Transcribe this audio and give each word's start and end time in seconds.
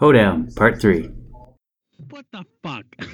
Hoedown, 0.00 0.52
Part 0.56 0.80
3. 0.80 1.08
What 2.08 2.24
the 2.32 2.44
fuck? 2.64 2.84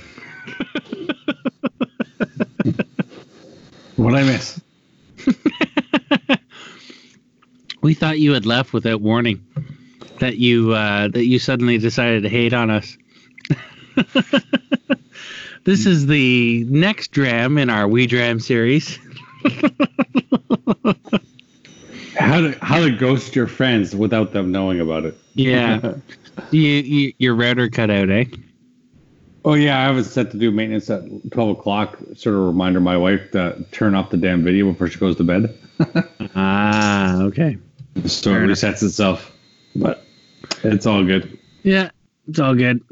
What 3.96 4.14
I 4.14 4.22
miss? 4.24 4.60
we 7.82 7.94
thought 7.94 8.18
you 8.18 8.32
had 8.32 8.44
left 8.46 8.72
without 8.74 9.00
warning. 9.00 9.44
That 10.20 10.36
you 10.36 10.72
uh, 10.72 11.08
that 11.08 11.24
you 11.24 11.38
suddenly 11.38 11.78
decided 11.78 12.22
to 12.22 12.28
hate 12.28 12.52
on 12.52 12.70
us. 12.70 12.96
this 15.66 15.84
is 15.84 16.06
the 16.06 16.64
next 16.70 17.10
dram 17.10 17.58
in 17.58 17.68
our 17.68 17.86
We 17.86 18.06
Dram 18.06 18.40
series. 18.40 18.98
How 22.18 22.40
to 22.40 22.58
how 22.62 22.80
to 22.80 22.90
ghost 22.90 23.36
your 23.36 23.46
friends 23.46 23.94
without 23.94 24.32
them 24.32 24.50
knowing 24.50 24.80
about 24.80 25.04
it. 25.04 25.16
Yeah. 25.34 25.94
you, 26.50 26.60
you 26.60 27.12
your 27.18 27.34
router 27.34 27.68
cut 27.68 27.90
out, 27.90 28.08
eh? 28.08 28.24
Oh 29.44 29.54
yeah, 29.54 29.86
I 29.86 29.90
was 29.90 30.10
set 30.10 30.30
to 30.30 30.38
do 30.38 30.50
maintenance 30.50 30.88
at 30.88 31.02
twelve 31.30 31.50
o'clock. 31.50 31.98
Sort 32.14 32.34
of 32.34 32.42
reminder 32.42 32.80
my 32.80 32.96
wife 32.96 33.30
to 33.32 33.64
turn 33.70 33.94
off 33.94 34.10
the 34.10 34.16
damn 34.16 34.42
video 34.42 34.70
before 34.72 34.88
she 34.88 34.98
goes 34.98 35.16
to 35.16 35.24
bed. 35.24 35.58
Ah, 36.38 37.22
okay. 37.22 37.56
so 38.06 38.30
it 38.30 38.42
enough. 38.42 38.58
resets 38.58 38.82
itself. 38.82 39.32
But 39.74 40.04
it's 40.64 40.84
all 40.84 41.02
good. 41.02 41.38
Yeah, 41.62 41.90
it's 42.28 42.38
all 42.38 42.54
good. 42.54 42.82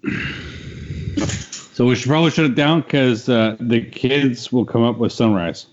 So 1.75 1.87
we 1.87 1.97
should 1.97 2.09
probably 2.09 2.31
shut 2.31 2.45
it 2.45 2.55
down 2.55 2.83
because 2.83 3.29
uh, 3.29 3.57
the 3.59 3.81
kids 3.85 4.53
will 4.53 4.65
come 4.65 4.85
up 4.85 4.99
with 4.99 5.11
sunrise. 5.13 5.67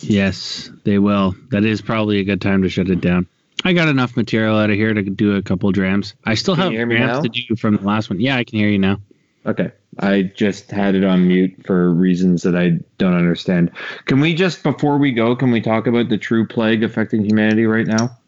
Yes, 0.00 0.68
they 0.82 0.98
will. 0.98 1.36
That 1.50 1.64
is 1.64 1.80
probably 1.80 2.18
a 2.18 2.24
good 2.24 2.40
time 2.40 2.62
to 2.62 2.68
shut 2.68 2.90
it 2.90 3.00
down. 3.00 3.28
I 3.64 3.72
got 3.72 3.86
enough 3.86 4.16
material 4.16 4.58
out 4.58 4.70
of 4.70 4.76
here 4.76 4.92
to 4.92 5.00
do 5.00 5.36
a 5.36 5.42
couple 5.42 5.70
drams. 5.70 6.14
I 6.24 6.34
still 6.34 6.56
Can 6.56 6.64
have 6.64 6.72
you 6.72 6.78
hear 6.78 6.86
me 6.86 6.96
drams 6.96 7.22
to 7.22 7.28
do 7.28 7.54
from 7.54 7.76
the 7.76 7.84
last 7.84 8.10
one. 8.10 8.18
Yeah, 8.18 8.36
I 8.36 8.42
can 8.42 8.58
hear 8.58 8.68
you 8.68 8.80
now. 8.80 9.00
Okay. 9.46 9.70
I 10.00 10.22
just 10.22 10.72
had 10.72 10.96
it 10.96 11.04
on 11.04 11.28
mute 11.28 11.54
for 11.66 11.92
reasons 11.92 12.42
that 12.42 12.56
I 12.56 12.80
don't 12.98 13.14
understand. 13.14 13.70
Can 14.06 14.20
we 14.20 14.34
just, 14.34 14.64
before 14.64 14.98
we 14.98 15.12
go, 15.12 15.36
can 15.36 15.52
we 15.52 15.60
talk 15.60 15.86
about 15.86 16.08
the 16.08 16.18
true 16.18 16.48
plague 16.48 16.82
affecting 16.82 17.24
humanity 17.24 17.66
right 17.66 17.86
now? 17.86 18.18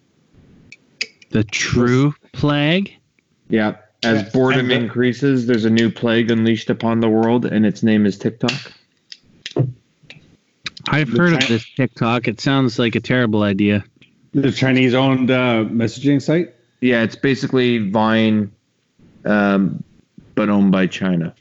The 1.30 1.42
true 1.42 2.14
plague. 2.32 2.94
Yeah. 3.48 3.78
As 4.04 4.22
Yeah, 4.22 4.28
boredom 4.32 4.68
the- 4.68 4.74
increases, 4.74 5.46
there's 5.46 5.64
a 5.64 5.70
new 5.70 5.90
plague 5.90 6.30
unleashed 6.30 6.68
upon 6.70 7.00
the 7.00 7.08
world, 7.08 7.46
and 7.46 7.64
its 7.64 7.82
name 7.82 8.04
is 8.06 8.18
TikTok. 8.18 8.52
I've 10.86 11.10
The 11.10 11.18
heard 11.18 11.32
of 11.42 11.48
this 11.48 11.64
TikTok. 11.74 12.28
It 12.28 12.40
sounds 12.40 12.78
like 12.78 12.94
a 12.94 13.00
terrible 13.00 13.42
idea. 13.42 13.84
The 14.32 14.52
Chinese 14.52 14.94
owned 14.94 15.30
uh, 15.30 15.64
messaging 15.64 16.20
site. 16.20 16.54
Yeah, 16.80 17.02
it's 17.02 17.16
basically 17.16 17.88
Vine, 17.90 18.52
um, 19.24 19.82
but 20.34 20.50
owned 20.50 20.72
by 20.72 20.86
China. 20.86 21.34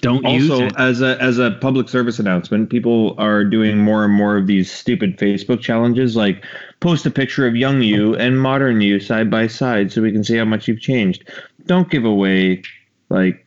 Don't 0.00 0.24
use 0.24 0.50
also 0.50 0.66
it. 0.66 0.74
as 0.76 1.00
a 1.02 1.20
as 1.20 1.38
a 1.38 1.52
public 1.52 1.88
service 1.88 2.18
announcement 2.18 2.68
people 2.70 3.14
are 3.18 3.44
doing 3.44 3.78
more 3.78 4.04
and 4.04 4.12
more 4.12 4.36
of 4.36 4.46
these 4.46 4.70
stupid 4.70 5.18
facebook 5.18 5.60
challenges 5.60 6.14
like 6.14 6.44
post 6.82 7.06
a 7.06 7.10
picture 7.10 7.46
of 7.46 7.56
young 7.56 7.80
you 7.80 8.14
and 8.16 8.40
modern 8.40 8.80
you 8.82 9.00
side 9.00 9.30
by 9.30 9.46
side 9.46 9.90
so 9.90 10.02
we 10.02 10.12
can 10.12 10.22
see 10.24 10.36
how 10.36 10.44
much 10.44 10.68
you've 10.68 10.80
changed 10.80 11.24
don't 11.66 11.88
give 11.90 12.04
away 12.04 12.60
like 13.08 13.46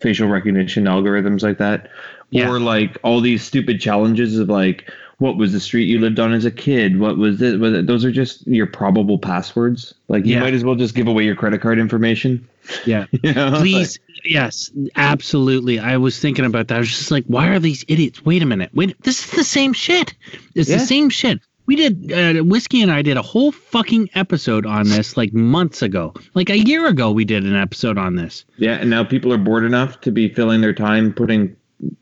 facial 0.00 0.28
recognition 0.28 0.84
algorithms 0.84 1.42
like 1.42 1.58
that 1.58 1.88
Yeah. 2.30 2.48
or 2.50 2.60
like 2.60 2.98
all 3.02 3.20
these 3.20 3.42
stupid 3.42 3.80
challenges 3.80 4.38
of 4.38 4.48
like 4.48 4.90
what 5.18 5.38
was 5.38 5.52
the 5.54 5.60
street 5.60 5.84
you 5.86 5.98
lived 5.98 6.20
on 6.20 6.34
as 6.34 6.44
a 6.44 6.50
kid 6.50 7.00
what 7.00 7.16
was 7.16 7.40
it, 7.40 7.58
was 7.58 7.72
it 7.72 7.86
those 7.86 8.04
are 8.04 8.12
just 8.12 8.46
your 8.46 8.66
probable 8.66 9.18
passwords 9.18 9.94
like 10.08 10.26
you 10.26 10.34
Yeah. 10.34 10.40
might 10.40 10.52
as 10.54 10.62
well 10.62 10.74
just 10.74 10.94
give 10.94 11.08
away 11.08 11.24
your 11.24 11.34
credit 11.34 11.62
card 11.62 11.78
information 11.78 12.46
Yeah. 12.84 13.06
you 13.22 13.32
know? 13.32 13.52
Please, 13.58 13.98
yes, 14.24 14.70
absolutely. 14.96 15.78
I 15.78 15.96
was 15.96 16.18
thinking 16.18 16.44
about 16.44 16.68
that. 16.68 16.74
I 16.76 16.78
was 16.80 16.88
just 16.88 17.10
like, 17.12 17.24
why 17.26 17.46
are 17.48 17.60
these 17.60 17.84
idiots? 17.88 18.24
Wait 18.24 18.42
a 18.42 18.46
minute. 18.46 18.70
Wait, 18.74 19.00
this 19.04 19.24
is 19.24 19.30
the 19.30 19.44
same 19.44 19.72
shit. 19.72 20.14
It's 20.56 20.68
Yeah. 20.68 20.78
the 20.78 20.84
same 20.86 21.08
shit. 21.10 21.40
We 21.66 21.76
did, 21.76 22.12
uh, 22.12 22.42
Whiskey 22.44 22.80
and 22.82 22.90
I 22.92 23.02
did 23.02 23.16
a 23.16 23.22
whole 23.22 23.52
fucking 23.52 24.10
episode 24.14 24.66
on 24.66 24.88
this 24.88 25.16
like 25.16 25.32
months 25.32 25.82
ago. 25.82 26.14
Like 26.34 26.48
a 26.50 26.58
year 26.58 26.86
ago, 26.86 27.10
we 27.10 27.24
did 27.24 27.44
an 27.44 27.56
episode 27.56 27.98
on 27.98 28.14
this. 28.14 28.44
Yeah, 28.56 28.74
and 28.76 28.88
now 28.88 29.02
people 29.04 29.32
are 29.32 29.38
bored 29.38 29.64
enough 29.64 30.00
to 30.02 30.12
be 30.12 30.28
filling 30.28 30.60
their 30.60 30.72
time 30.72 31.12
putting 31.12 31.56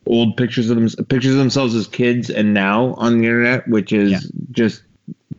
old 0.06 0.36
pictures 0.36 0.70
of 0.70 0.76
them 0.76 1.06
pictures 1.06 1.32
of 1.32 1.38
themselves 1.38 1.74
as 1.74 1.86
kids 1.88 2.30
and 2.30 2.54
now 2.54 2.94
on 2.94 3.18
the 3.18 3.24
internet, 3.24 3.66
which 3.68 3.92
is 3.92 4.12
Yeah. 4.12 4.18
just 4.52 4.82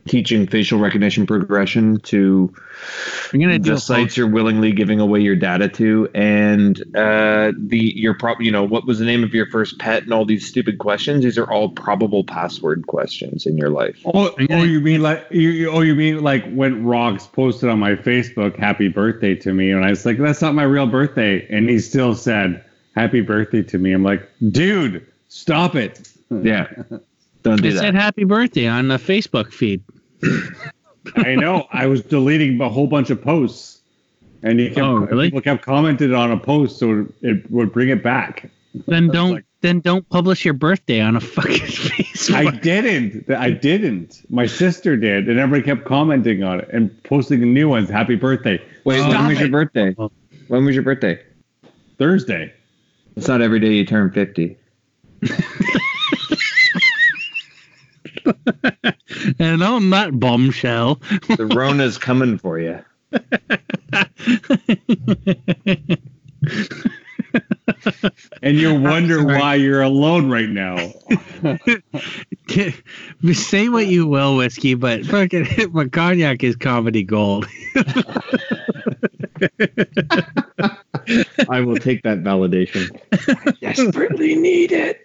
teaching 0.06 0.46
facial 0.46 0.78
recognition 0.78 1.26
progression 1.26 1.98
to 2.00 2.52
I'm 3.32 3.40
going 3.40 3.62
to 3.62 3.68
the 3.70 3.74
a 3.74 3.78
sites 3.80 4.16
you're 4.16 4.28
willingly 4.28 4.72
giving 4.72 5.00
away 5.00 5.20
your 5.20 5.36
data 5.36 5.68
to 5.68 6.08
and 6.14 6.80
uh 6.96 7.52
the 7.58 7.78
your 7.96 8.14
prop 8.14 8.40
you 8.40 8.50
know 8.50 8.64
what 8.64 8.86
was 8.86 8.98
the 8.98 9.04
name 9.04 9.24
of 9.24 9.34
your 9.34 9.46
first 9.50 9.78
pet 9.78 10.04
and 10.04 10.12
all 10.12 10.24
these 10.24 10.46
stupid 10.46 10.78
questions 10.78 11.24
these 11.24 11.36
are 11.38 11.50
all 11.50 11.68
probable 11.70 12.22
password 12.24 12.86
questions 12.86 13.46
in 13.46 13.56
your 13.58 13.70
life 13.70 13.98
Oh, 14.06 14.30
gonna- 14.30 14.60
oh, 14.60 14.64
you 14.64 14.80
mean 14.80 15.02
like 15.02 15.26
you? 15.30 15.50
you- 15.50 15.70
Oh, 15.70 15.80
you 15.80 15.94
mean 15.94 16.22
like 16.22 16.50
when 16.52 16.84
Rocks 16.84 17.26
posted 17.26 17.68
on 17.68 17.78
my 17.78 17.94
Facebook 17.96 18.56
"Happy 18.56 18.88
Birthday" 18.88 19.34
to 19.36 19.52
me, 19.52 19.70
and 19.70 19.84
I 19.84 19.90
was 19.90 20.06
like, 20.06 20.18
"That's 20.18 20.40
not 20.40 20.54
my 20.54 20.62
real 20.62 20.86
birthday," 20.86 21.46
and 21.50 21.68
he 21.68 21.78
still 21.80 22.14
said 22.14 22.64
"Happy 22.94 23.20
Birthday" 23.20 23.62
to 23.64 23.78
me. 23.78 23.92
I'm 23.92 24.02
like, 24.04 24.28
"Dude, 24.50 25.04
stop 25.28 25.74
it!" 25.74 26.08
yeah 26.30 26.66
don't 27.42 27.62
do 27.62 27.68
It 27.68 27.78
said 27.78 27.94
happy 27.94 28.24
birthday 28.24 28.66
on 28.66 28.88
the 28.88 28.96
Facebook 28.96 29.52
feed. 29.52 29.80
I 31.16 31.34
know. 31.36 31.66
I 31.72 31.86
was 31.86 32.02
deleting 32.02 32.60
a 32.60 32.68
whole 32.68 32.86
bunch 32.86 33.10
of 33.10 33.22
posts, 33.22 33.80
and 34.42 34.60
you 34.60 34.68
kept, 34.68 34.78
Oh, 34.80 34.96
really? 34.98 35.26
people 35.28 35.40
kept 35.40 35.62
commented 35.62 36.12
on 36.12 36.30
a 36.32 36.36
post, 36.38 36.78
so 36.78 37.06
it 37.22 37.50
would 37.50 37.72
bring 37.72 37.88
it 37.90 38.02
back. 38.02 38.50
Then 38.86 39.08
don't 39.08 39.32
like- 39.32 39.44
then 39.62 39.80
don't 39.80 40.06
publish 40.10 40.44
your 40.44 40.54
birthday 40.54 41.00
on 41.00 41.16
a 41.16 41.20
fucking 41.20 41.50
Facebook. 41.56 42.34
I 42.34 42.50
didn't. 42.58 43.28
I 43.30 43.50
didn't. 43.50 44.22
My 44.30 44.46
sister 44.46 44.96
did, 44.96 45.28
and 45.28 45.38
everybody 45.40 45.64
kept 45.64 45.86
commenting 45.86 46.42
on 46.42 46.60
it 46.60 46.68
and 46.72 47.02
posting 47.04 47.40
new 47.54 47.68
ones. 47.68 47.88
Happy 47.88 48.16
birthday, 48.16 48.60
wait 48.84 49.00
when 49.00 49.10
Stop 49.10 49.28
was 49.28 49.40
your 49.40 49.48
birthday 49.48 49.94
when 50.48 50.64
was 50.64 50.74
your 50.74 50.84
birthday 50.84 51.18
Thursday. 51.98 52.52
it's 53.16 53.26
not 53.26 53.40
every 53.40 53.58
day 53.58 53.72
you 53.72 53.84
turn 53.86 54.10
50 54.12 54.56
and 59.38 59.62
on 59.62 59.90
that 59.90 60.18
bombshell. 60.18 60.96
the 61.36 61.46
rona's 61.54 61.98
coming 61.98 62.38
for 62.38 62.58
you 62.58 62.82
And 68.42 68.56
you 68.56 68.74
wonder 68.74 69.24
why 69.24 69.54
you're 69.56 69.82
alone 69.82 70.30
right 70.30 70.48
now. 70.48 70.76
Say 73.32 73.68
what 73.68 73.86
you 73.86 74.06
will, 74.06 74.36
whiskey, 74.36 74.74
but 74.74 75.04
fucking 75.06 75.46
my 75.72 75.86
cognac 75.88 76.44
is 76.44 76.56
comedy 76.56 77.02
gold. 77.02 77.46
I 81.48 81.60
will 81.60 81.76
take 81.76 82.02
that 82.02 82.22
validation. 82.22 82.90
Desperately 83.60 84.34
need 84.36 84.72
it. 84.72 85.02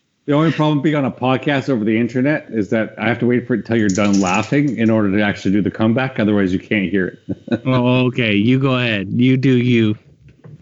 The 0.30 0.36
only 0.36 0.52
problem 0.52 0.80
being 0.80 0.94
on 0.94 1.04
a 1.04 1.10
podcast 1.10 1.68
over 1.68 1.84
the 1.84 1.98
internet 1.98 2.46
is 2.50 2.70
that 2.70 2.94
I 2.96 3.08
have 3.08 3.18
to 3.18 3.26
wait 3.26 3.48
for 3.48 3.54
it 3.54 3.58
until 3.68 3.78
you're 3.78 3.88
done 3.88 4.20
laughing 4.20 4.76
in 4.76 4.88
order 4.88 5.10
to 5.10 5.20
actually 5.24 5.50
do 5.50 5.60
the 5.60 5.72
comeback. 5.72 6.20
Otherwise, 6.20 6.52
you 6.52 6.60
can't 6.60 6.88
hear 6.88 7.08
it. 7.08 7.62
oh, 7.66 8.06
okay, 8.06 8.32
you 8.32 8.60
go 8.60 8.76
ahead. 8.76 9.08
You 9.10 9.36
do 9.36 9.56
you. 9.56 9.98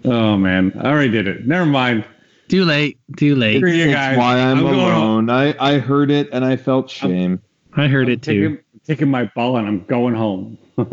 Oh 0.07 0.39
man, 0.39 0.73
I 0.81 0.87
already 0.89 1.11
did 1.11 1.29
it. 1.29 1.47
Never 1.47 1.67
mind. 1.67 2.07
Too 2.49 2.65
late. 2.65 2.99
Too 3.19 3.37
late. 3.37 3.59
Screw 3.59 3.71
you 3.71 3.85
It's 3.85 3.93
guys. 3.93 4.17
why 4.17 4.41
I'm, 4.41 4.61
going 4.61 4.75
home. 4.75 5.29
alone. 5.29 5.29
I, 5.29 5.55
I 5.61 5.79
heard 5.81 6.11
it 6.11 6.31
and 6.33 6.47
I 6.47 6.57
felt 6.57 6.89
shame. 6.89 7.39
I 7.75 7.89
heard 7.89 8.07
I'm 8.07 8.13
it 8.15 8.23
too. 8.23 8.41
taking, 8.49 8.65
taking 8.87 9.11
my 9.11 9.31
ball 9.37 9.59
and 9.59 9.69
I'm 9.69 9.85
going 9.85 10.15
home. 10.15 10.57
Go 10.79 10.85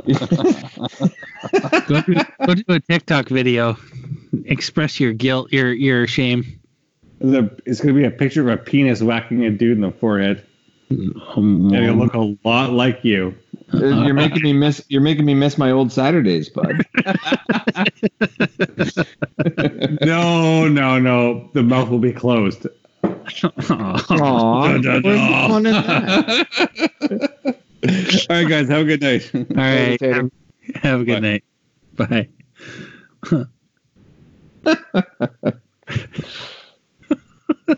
do, 2.01 2.16
go 2.45 2.56
do 2.56 2.63
a 2.68 2.80
TikTok 2.81 3.30
video. 3.30 3.77
Express 4.44 5.00
your 5.00 5.13
guilt, 5.13 5.54
your 5.54 5.72
your 5.72 6.07
shame. 6.07 6.60
The, 7.19 7.50
it's 7.65 7.79
going 7.81 7.95
to 7.95 8.00
be 8.01 8.06
a 8.06 8.12
picture 8.12 8.41
of 8.41 8.47
a 8.47 8.57
penis 8.62 9.01
whacking 9.01 9.44
a 9.45 9.50
dude 9.51 9.77
in 9.77 9.81
the 9.81 9.91
forehead. 9.91 10.45
Um, 10.91 11.71
And 11.73 11.75
it'll 11.75 11.95
look 11.95 12.13
a 12.13 12.35
lot 12.47 12.71
like 12.73 13.03
you. 13.03 13.33
Uh, 13.73 14.03
you're 14.03 14.13
making 14.25 14.44
me 14.44 14.53
miss. 14.53 14.83
You're 14.89 15.01
making 15.01 15.25
me 15.25 15.33
miss 15.33 15.57
my 15.57 15.71
old 15.71 15.91
Saturdays, 15.91 16.50
bud. 16.50 16.85
No, 20.01 20.67
no, 20.67 21.00
no. 21.00 21.50
The 21.53 21.63
mouth 21.63 21.89
will 21.89 22.00
be 22.00 22.12
closed. 22.13 22.67
Aw. 23.03 23.07
Aww. 23.39 24.81
Dun, 24.81 24.81
dun, 24.81 25.01
Where's 25.03 25.19
dun. 25.19 25.50
fun 25.50 25.65
in 25.65 25.73
that? 25.73 26.47
All 28.29 28.35
right, 28.35 28.47
guys. 28.50 28.67
Have 28.67 28.81
a 28.81 28.85
good 28.85 29.01
night. 29.01 29.31
All 29.33 29.45
right. 29.56 30.00
Have, 30.01 30.31
have 30.75 31.01
a 31.01 31.03
good 31.03 31.41
Bye. 31.95 32.06
night. 32.06 32.29
Bye. 35.95 36.45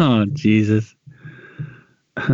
oh 0.00 0.24
Jesus. 0.32 0.94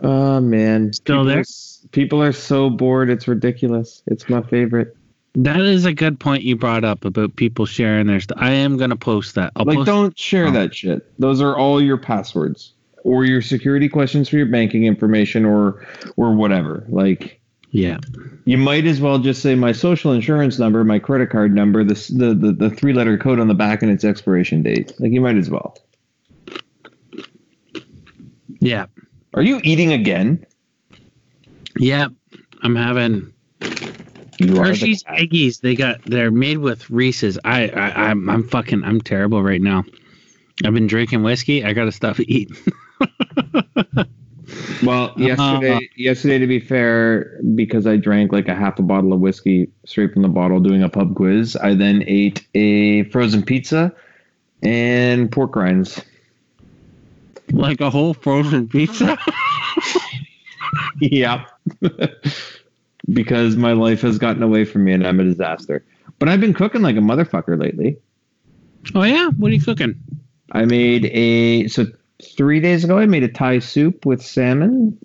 Oh 0.00 0.40
man, 0.40 0.92
Still 0.92 1.16
people 1.16 1.24
there? 1.24 1.40
Are, 1.40 1.88
people 1.90 2.22
are 2.22 2.32
so 2.32 2.70
bored. 2.70 3.10
It's 3.10 3.26
ridiculous. 3.26 4.02
It's 4.06 4.28
my 4.28 4.42
favorite. 4.42 4.96
That 5.34 5.60
is 5.60 5.84
a 5.84 5.92
good 5.92 6.20
point 6.20 6.44
you 6.44 6.54
brought 6.56 6.84
up 6.84 7.04
about 7.04 7.34
people 7.36 7.66
sharing 7.66 8.06
their 8.06 8.20
stuff. 8.20 8.38
I 8.40 8.52
am 8.52 8.76
gonna 8.76 8.96
post 8.96 9.34
that. 9.34 9.52
I'll 9.56 9.64
like, 9.64 9.78
post 9.78 9.86
don't 9.86 10.18
share 10.18 10.46
Oh. 10.46 10.50
that 10.52 10.74
shit. 10.74 11.04
Those 11.18 11.40
are 11.40 11.56
all 11.56 11.82
your 11.82 11.96
passwords 11.96 12.74
or 13.02 13.24
your 13.24 13.42
security 13.42 13.88
questions 13.88 14.28
for 14.28 14.36
your 14.36 14.46
banking 14.46 14.84
information 14.84 15.44
or 15.44 15.84
or 16.16 16.32
whatever. 16.32 16.84
Like, 16.88 17.37
Yeah. 17.70 17.98
you 18.46 18.56
might 18.56 18.86
as 18.86 18.98
well 19.00 19.18
just 19.18 19.42
say 19.42 19.54
my 19.54 19.72
social 19.72 20.12
insurance 20.12 20.58
number, 20.58 20.82
my 20.84 20.98
credit 20.98 21.28
card 21.30 21.54
number, 21.54 21.84
the 21.84 21.94
the 22.14 22.34
the, 22.34 22.52
the 22.52 22.70
three 22.70 22.92
letter 22.94 23.18
code 23.18 23.38
on 23.38 23.48
the 23.48 23.54
back, 23.54 23.82
and 23.82 23.90
its 23.92 24.04
expiration 24.04 24.62
date. 24.62 24.92
Like, 24.98 25.12
you 25.12 25.20
might 25.20 25.36
as 25.36 25.50
well. 25.50 25.76
Yeah. 28.60 28.86
Are 29.34 29.42
you 29.42 29.60
eating 29.64 29.92
again? 29.92 30.44
Yeah. 31.78 32.08
I'm 32.62 32.74
having 32.74 33.32
You 34.38 34.56
Hershey's. 34.56 35.04
Eggies. 35.04 35.60
They 35.60 35.76
got 35.76 36.02
they're 36.04 36.30
made 36.30 36.58
with 36.58 36.88
Reese's. 36.90 37.38
I, 37.44 37.68
I 37.68 38.08
I'm 38.10 38.28
I'm 38.28 38.42
fucking 38.48 38.82
I'm 38.82 39.00
terrible 39.00 39.42
right 39.42 39.60
now. 39.60 39.84
I've 40.64 40.74
been 40.74 40.86
drinking 40.88 41.22
whiskey. 41.22 41.64
I 41.64 41.72
got 41.72 41.84
to 41.84 41.92
stuff 41.92 42.16
to 42.16 42.28
eat. 42.32 42.50
Well, 44.82 45.12
yesterday, 45.16 45.74
Uh, 45.76 45.80
yesterday 45.96 46.38
to 46.38 46.46
be 46.46 46.60
fair, 46.60 47.38
because 47.54 47.86
I 47.86 47.96
drank 47.96 48.32
like 48.32 48.48
a 48.48 48.54
half 48.54 48.78
a 48.78 48.82
bottle 48.82 49.12
of 49.12 49.20
whiskey 49.20 49.70
straight 49.84 50.12
from 50.12 50.22
the 50.22 50.28
bottle 50.28 50.60
doing 50.60 50.82
a 50.82 50.88
pub 50.88 51.14
quiz, 51.14 51.56
I 51.56 51.74
then 51.74 52.04
ate 52.06 52.46
a 52.54 53.04
frozen 53.04 53.42
pizza 53.42 53.92
and 54.62 55.30
pork 55.30 55.54
rinds. 55.56 56.02
like 57.52 57.80
a 57.80 57.90
whole 57.90 58.14
frozen 58.14 58.68
pizza. 58.68 59.18
yeah. 61.00 61.44
because 63.12 63.56
my 63.56 63.72
life 63.72 64.00
has 64.02 64.18
gotten 64.18 64.42
away 64.42 64.64
from 64.64 64.84
me 64.84 64.92
and 64.92 65.06
I'm 65.06 65.20
a 65.20 65.24
disaster. 65.24 65.84
But 66.18 66.28
I've 66.28 66.40
been 66.40 66.54
cooking 66.54 66.82
like 66.82 66.96
a 66.96 67.00
motherfucker 67.00 67.60
lately. 67.60 67.96
oh 68.94 69.02
yeah. 69.02 69.28
What 69.36 69.50
are 69.50 69.54
you 69.54 69.62
cooking? 69.62 69.94
I 70.52 70.64
made 70.64 71.06
a 71.06 71.68
so 71.68 71.86
three 72.22 72.60
days 72.60 72.84
ago 72.84 72.98
I 72.98 73.06
made 73.06 73.22
a 73.22 73.28
Thai 73.28 73.58
soup 73.60 74.04
with 74.06 74.22
salmon. 74.22 74.98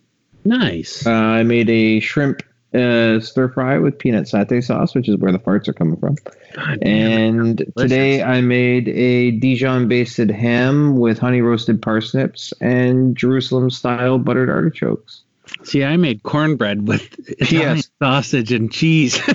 Nice. 0.46 1.06
Uh, 1.08 1.12
I 1.12 1.44
made 1.44 1.70
a 1.70 2.00
shrimp 2.00 2.42
uh, 2.74 3.20
stir 3.20 3.50
fry 3.54 3.78
with 3.78 3.98
peanut 4.00 4.26
satay 4.26 4.64
sauce, 4.64 4.96
which 4.96 5.08
is 5.08 5.16
where 5.18 5.32
the 5.32 5.40
farts 5.40 5.68
are 5.68 5.74
coming 5.74 5.96
from. 5.98 6.16
God. 6.56 6.80
And 6.82 7.64
today 7.78 8.24
I 8.24 8.42
made 8.42 8.90
a 8.90 9.32
Dijon 9.32 9.88
basted 9.88 10.32
ham 10.32 10.98
with 10.98 11.20
honey 11.20 11.42
roasted 11.42 11.82
parsnips 11.82 12.52
and 12.62 13.16
Jerusalem 13.16 13.70
style 13.70 14.18
buttered 14.18 14.50
artichokes. 14.50 15.22
See, 15.64 15.84
I 15.84 15.98
made 15.98 16.24
cornbread 16.24 16.88
with 16.88 17.04
Italian 17.40 17.76
Yes. 17.78 17.90
sausage 18.02 18.52
and 18.52 18.72
cheese. 18.72 19.20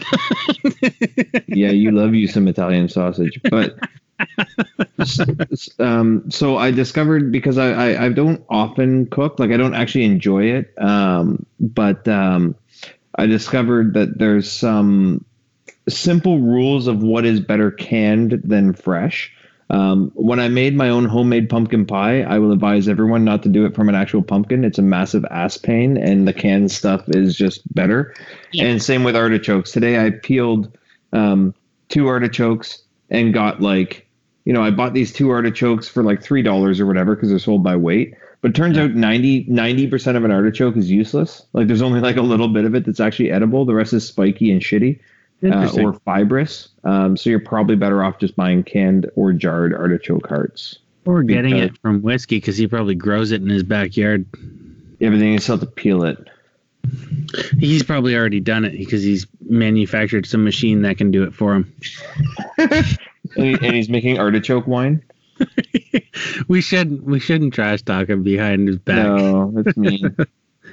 Yeah, 1.46 1.70
you 1.70 1.90
love 1.90 2.14
you 2.14 2.28
some 2.28 2.46
Italian 2.48 2.88
sausage, 2.88 3.40
but 3.50 3.76
um, 5.78 6.30
so 6.30 6.56
I 6.56 6.70
discovered 6.70 7.30
because 7.30 7.58
I, 7.58 7.70
I 7.70 8.06
I 8.06 8.08
don't 8.10 8.44
often 8.48 9.06
cook, 9.06 9.38
like 9.38 9.50
I 9.50 9.56
don't 9.56 9.74
actually 9.74 10.04
enjoy 10.04 10.44
it, 10.44 10.74
um, 10.78 11.46
but 11.60 12.06
um, 12.08 12.54
I 13.16 13.26
discovered 13.26 13.94
that 13.94 14.18
there's 14.18 14.50
some 14.50 15.24
simple 15.88 16.38
rules 16.40 16.86
of 16.86 17.02
what 17.02 17.24
is 17.24 17.40
better 17.40 17.70
canned 17.70 18.40
than 18.44 18.72
fresh. 18.72 19.32
Um, 19.70 20.10
when 20.14 20.40
I 20.40 20.48
made 20.48 20.74
my 20.74 20.88
own 20.88 21.04
homemade 21.04 21.50
pumpkin 21.50 21.84
pie, 21.84 22.22
I 22.22 22.38
will 22.38 22.52
advise 22.52 22.88
everyone 22.88 23.24
not 23.24 23.42
to 23.42 23.50
do 23.50 23.66
it 23.66 23.74
from 23.74 23.88
an 23.88 23.94
actual 23.94 24.22
pumpkin. 24.22 24.64
It's 24.64 24.78
a 24.78 24.82
massive 24.82 25.26
ass 25.30 25.58
pain, 25.58 25.98
and 25.98 26.26
the 26.26 26.32
canned 26.32 26.70
stuff 26.70 27.04
is 27.08 27.36
just 27.36 27.62
better. 27.74 28.14
Yeah. 28.52 28.64
And 28.64 28.82
same 28.82 29.04
with 29.04 29.14
artichokes. 29.14 29.70
Today 29.70 30.04
I 30.04 30.10
peeled 30.10 30.76
um, 31.12 31.54
two 31.88 32.06
artichokes 32.06 32.82
and 33.10 33.34
got 33.34 33.60
like, 33.60 34.07
you 34.48 34.54
know, 34.54 34.62
I 34.62 34.70
bought 34.70 34.94
these 34.94 35.12
two 35.12 35.28
artichokes 35.28 35.88
for 35.88 36.02
like 36.02 36.22
three 36.22 36.40
dollars 36.40 36.80
or 36.80 36.86
whatever 36.86 37.14
because 37.14 37.28
they're 37.28 37.38
sold 37.38 37.62
by 37.62 37.76
weight. 37.76 38.14
But 38.40 38.52
it 38.52 38.54
turns 38.54 38.78
out 38.78 38.92
90 38.92 39.88
percent 39.88 40.16
of 40.16 40.24
an 40.24 40.30
artichoke 40.30 40.74
is 40.78 40.90
useless. 40.90 41.44
Like 41.52 41.66
there's 41.66 41.82
only 41.82 42.00
like 42.00 42.16
a 42.16 42.22
little 42.22 42.48
bit 42.48 42.64
of 42.64 42.74
it 42.74 42.86
that's 42.86 42.98
actually 42.98 43.30
edible. 43.30 43.66
The 43.66 43.74
rest 43.74 43.92
is 43.92 44.08
spiky 44.08 44.50
and 44.50 44.62
shitty 44.62 45.00
uh, 45.44 45.70
or 45.78 45.92
fibrous. 45.92 46.68
Um, 46.82 47.18
so 47.18 47.28
you're 47.28 47.40
probably 47.40 47.76
better 47.76 48.02
off 48.02 48.20
just 48.20 48.36
buying 48.36 48.62
canned 48.62 49.10
or 49.16 49.34
jarred 49.34 49.74
artichoke 49.74 50.26
hearts. 50.26 50.78
or 51.04 51.22
getting 51.22 51.52
because- 51.52 51.68
it 51.72 51.78
from 51.82 52.00
whiskey 52.00 52.38
because 52.38 52.56
he 52.56 52.66
probably 52.66 52.94
grows 52.94 53.32
it 53.32 53.42
in 53.42 53.50
his 53.50 53.64
backyard. 53.64 54.24
Yeah, 54.98 55.10
but 55.10 55.18
then 55.18 55.32
you 55.32 55.40
still 55.40 55.58
have 55.58 55.68
to 55.68 55.70
peel 55.70 56.04
it. 56.04 56.16
He's 57.58 57.82
probably 57.82 58.16
already 58.16 58.40
done 58.40 58.64
it 58.64 58.78
because 58.78 59.02
he's 59.02 59.26
manufactured 59.46 60.24
some 60.24 60.42
machine 60.42 60.82
that 60.82 60.96
can 60.96 61.10
do 61.10 61.24
it 61.24 61.34
for 61.34 61.54
him. 61.54 61.74
and, 63.38 63.74
he's 63.74 63.88
making 63.88 64.18
artichoke 64.18 64.66
wine. 64.66 65.02
we 66.48 66.60
shouldn't 66.60 67.04
we 67.04 67.20
shouldn't 67.20 67.54
trash 67.54 67.82
talk 67.82 68.08
him 68.08 68.22
behind 68.22 68.68
his 68.68 68.78
back. 68.78 68.96
No, 69.06 69.50
that's 69.52 69.76
mean. 69.76 70.16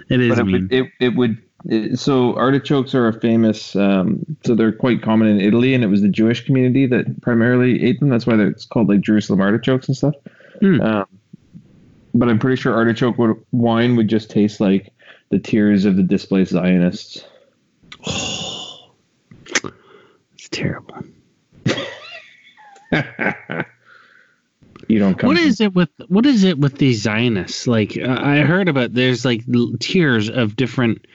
it 0.09 0.21
is 0.21 0.29
but 0.29 0.39
it 0.39 0.44
mean. 0.45 0.53
would, 0.63 0.73
it, 0.73 0.91
it 1.00 1.09
would 1.15 1.38
it, 1.67 2.00
so 2.00 2.35
artichokes 2.35 2.94
are 2.95 3.07
a 3.07 3.19
famous 3.19 3.75
um, 3.75 4.23
so 4.45 4.56
they're 4.56 4.71
quite 4.71 5.01
common 5.01 5.27
in 5.27 5.39
italy 5.39 5.73
and 5.73 5.83
it 5.83 5.88
was 5.88 6.01
the 6.01 6.09
jewish 6.09 6.45
community 6.45 6.85
that 6.85 7.21
primarily 7.21 7.83
ate 7.83 8.00
them 8.00 8.09
that's 8.09 8.27
why 8.27 8.35
it's 8.35 8.65
called 8.65 8.89
like 8.89 9.01
jerusalem 9.01 9.39
artichokes 9.41 9.88
and 9.88 9.95
stuff 9.97 10.13
Hmm. 10.59 10.79
um, 10.81 11.06
but 12.13 12.29
i'm 12.29 12.38
pretty 12.39 12.62
sure 12.62 12.73
artichoke 12.73 13.17
would, 13.17 13.35
wine 13.51 13.95
would 13.95 14.07
just 14.07 14.29
taste 14.29 14.59
like 14.59 14.91
the 15.29 15.39
tears 15.39 15.85
of 15.85 15.95
the 15.95 16.03
displaced 16.03 16.51
zionists 16.51 17.23
Oh, 18.07 18.91
it's 20.33 20.50
terrible. 20.50 20.97
you 24.88 25.00
don't 25.00 25.15
come 25.18 25.27
What 25.30 25.38
from- 25.38 25.47
is 25.47 25.62
it 25.62 25.74
with 25.74 25.89
what 26.07 26.25
is 26.25 26.44
it 26.44 26.57
with 26.59 26.77
these 26.77 27.01
Zionists? 27.01 27.68
Like 27.68 27.97
uh, 27.97 28.18
I 28.19 28.38
heard 28.39 28.69
about 28.69 28.94
there's 28.94 29.25
like 29.25 29.42
l- 29.53 29.74
tiers 29.80 30.30
of 30.30 30.56
different 30.56 31.06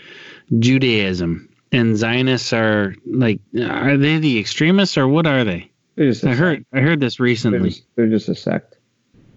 Judaism, 0.58 1.48
and 1.72 1.96
Zionists 1.96 2.52
are 2.52 2.94
like 3.06 3.40
are 3.62 3.96
they 3.96 4.18
the 4.18 4.38
extremists 4.38 4.98
or 4.98 5.06
what 5.08 5.26
are 5.26 5.44
they? 5.44 5.70
they're 5.96 6.10
a 6.10 6.28
I 6.28 6.34
heard 6.34 6.64
I 6.72 6.80
heard 6.80 7.00
this 7.00 7.16
they're 7.16 7.24
recently. 7.24 7.70
just, 7.70 7.84
they're 7.96 8.08
just 8.08 8.28
a 8.28 8.34
sect 8.34 8.78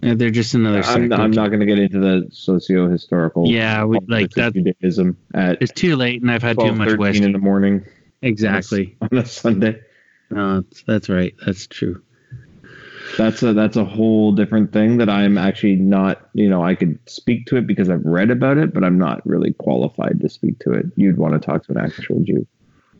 They're 0.00 0.30
just 0.30 0.54
another 0.54 0.82
sect. 0.82 1.12
I'm, 1.12 1.12
I'm 1.12 1.30
not 1.30 1.48
going 1.48 1.60
to 1.60 1.66
get 1.66 1.78
into 1.78 1.98
the 2.00 2.28
socio-historical 2.32 3.48
Yeah, 3.48 3.84
we, 3.84 3.98
like 4.08 4.30
that. 4.30 4.54
judaism 4.54 5.16
at 5.34 5.60
It's 5.60 5.72
too 5.72 5.96
late, 5.96 6.22
and 6.22 6.30
I've 6.30 6.42
had 6.42 6.58
too 6.58 6.72
much 6.72 6.88
13 6.88 6.98
whiskey. 6.98 7.24
in 7.24 7.32
the 7.32 7.38
morning 7.38 7.84
Exactly. 8.22 8.96
on 9.02 9.18
a 9.18 9.26
sunday 9.26 9.80
No, 10.30 10.60
that's, 10.62 10.82
that's 10.84 11.08
right. 11.10 11.34
That's 11.44 11.66
true. 11.66 12.02
That's 13.16 13.42
a 13.42 13.52
that's 13.52 13.76
a 13.76 13.84
whole 13.84 14.32
different 14.32 14.72
thing 14.72 14.98
that 14.98 15.08
I'm 15.08 15.38
actually 15.38 15.76
not 15.76 16.28
you 16.32 16.48
know 16.48 16.62
I 16.64 16.74
could 16.74 16.98
speak 17.06 17.46
to 17.46 17.56
it 17.56 17.66
because 17.66 17.90
I've 17.90 18.04
read 18.04 18.30
about 18.30 18.58
it, 18.58 18.74
but 18.74 18.84
I'm 18.84 18.98
not 18.98 19.24
really 19.26 19.52
qualified 19.52 20.20
to 20.20 20.28
speak 20.28 20.58
to 20.60 20.72
it. 20.72 20.86
You'd 20.96 21.18
want 21.18 21.34
to 21.34 21.44
talk 21.44 21.64
to 21.66 21.72
an 21.72 21.78
actual 21.78 22.20
Jew. 22.20 22.46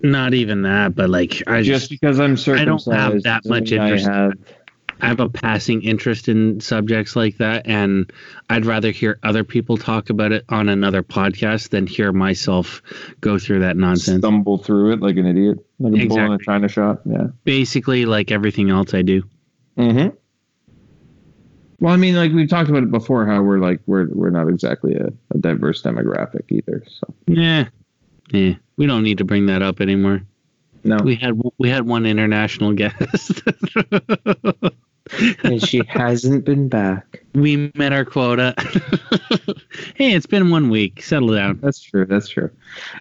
Not 0.02 0.34
even 0.34 0.62
that, 0.62 0.94
but 0.94 1.08
like 1.08 1.42
I 1.46 1.62
Just 1.62 1.88
just 1.88 1.90
because 1.90 2.20
I'm 2.20 2.37
certain 2.37 2.62
I 2.62 2.64
don't 2.64 2.84
have 2.87 3.23
that 3.23 3.46
much 3.46 3.73
interest. 3.73 4.06
I 4.06 4.14
have 4.14 4.32
I 5.00 5.08
have 5.08 5.20
a 5.20 5.28
passing 5.28 5.82
interest 5.82 6.28
in 6.28 6.61
subjects 6.61 7.16
like 7.16 7.38
that, 7.38 7.66
and 7.66 8.12
I'd 8.49 8.64
rather 8.64 8.90
hear 8.90 9.18
other 9.23 9.44
people 9.44 9.76
talk 9.76 10.11
about 10.11 10.32
it 10.32 10.44
on 10.49 10.68
another 10.68 11.02
podcast 11.02 11.70
than 11.70 11.87
hear 11.87 12.12
myself 12.12 12.82
go 13.20 13.38
through 13.38 13.61
that 13.61 13.76
nonsense. 13.76 14.18
stumble 14.18 14.58
through 14.58 14.92
it 14.92 15.00
like 15.00 15.16
an 15.16 15.26
idiot, 15.26 15.58
like 15.78 16.00
a 16.00 16.06
bull 16.06 16.18
in 16.18 16.32
a 16.32 16.38
china 16.38 16.68
shop. 16.68 17.02
Yeah. 17.04 17.28
Basically, 17.44 18.04
like 18.04 18.30
everything 18.30 18.70
else 18.70 18.94
I 18.94 19.02
do. 19.02 19.25
Mm-hmm. 19.78 20.16
Well, 21.81 21.93
I 21.93 21.97
mean, 21.97 22.14
like 22.14 22.33
we've 22.33 22.49
talked 22.49 22.71
about 22.71 22.83
it 22.83 22.90
before, 22.90 23.26
how 23.26 23.43
we're 23.43 23.59
like 23.59 23.81
we're 23.87 24.09
we're 24.09 24.31
not 24.31 24.49
exactly 24.49 24.95
a, 24.95 25.09
a 25.35 25.38
diverse 25.38 25.83
demographic 25.83 26.45
either. 26.49 26.83
So 26.88 27.12
Yeah, 27.26 27.69
yeah. 28.31 28.54
We 28.76 28.87
don't 28.87 29.02
need 29.02 29.19
to 29.19 29.25
bring 29.25 29.47
that 29.47 29.62
up 29.62 29.81
anymore. 29.81 30.23
no, 30.85 30.97
We 30.99 31.16
had 31.16 31.40
we 31.59 31.69
had 31.69 31.87
one 31.87 32.07
international 32.07 32.73
guest. 32.75 33.43
and 35.45 35.62
she 35.62 35.83
hasn't 35.87 36.45
been 36.45 36.69
back. 36.69 37.23
we 37.35 37.71
met 37.75 37.93
our 37.93 38.04
quota. 38.04 38.54
hey, 39.97 40.14
it's 40.14 40.26
been 40.26 40.50
one 40.50 40.71
week. 40.71 41.02
Settle 41.02 41.35
down. 41.35 41.59
That's 41.62 41.81
true. 41.81 42.07
That's 42.07 42.28
true. 42.28 42.50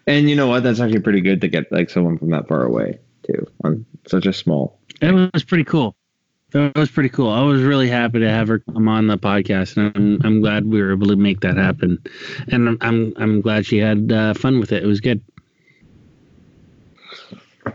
And 0.08 0.30
you 0.30 0.36
know 0.36 0.48
what? 0.48 0.64
That's 0.64 0.80
actually 0.80 1.02
pretty 1.02 1.22
good 1.22 1.40
to 1.42 1.48
get 1.48 1.72
like 1.72 1.90
someone 1.90 2.18
from 2.18 2.32
that 2.32 2.48
far 2.48 2.64
away 2.64 3.00
too, 3.26 3.48
on 3.64 3.86
such 4.08 4.26
a 4.26 4.34
small. 4.34 4.80
It 5.02 5.12
was 5.34 5.44
pretty 5.44 5.64
cool. 5.64 5.96
That 6.54 6.78
was 6.78 6.92
pretty 6.92 7.10
cool. 7.10 7.30
I 7.30 7.42
was 7.42 7.64
really 7.64 7.90
happy 7.90 8.20
to 8.20 8.30
have 8.30 8.48
her 8.48 8.60
come 8.60 8.88
on 8.88 9.08
the 9.08 9.18
podcast, 9.18 9.76
and 9.76 9.92
I'm, 9.96 10.22
I'm 10.24 10.40
glad 10.42 10.66
we 10.66 10.82
were 10.82 10.92
able 10.92 11.08
to 11.08 11.16
make 11.16 11.42
that 11.42 11.58
happen. 11.58 12.02
And 12.50 12.70
I'm 12.70 12.78
I'm, 12.82 13.14
I'm 13.18 13.42
glad 13.42 13.66
she 13.66 13.80
had 13.80 14.12
uh, 14.12 14.36
fun 14.36 14.60
with 14.60 14.72
it. 14.72 14.84
It 14.84 14.86
was 14.86 15.02
good. 15.02 15.22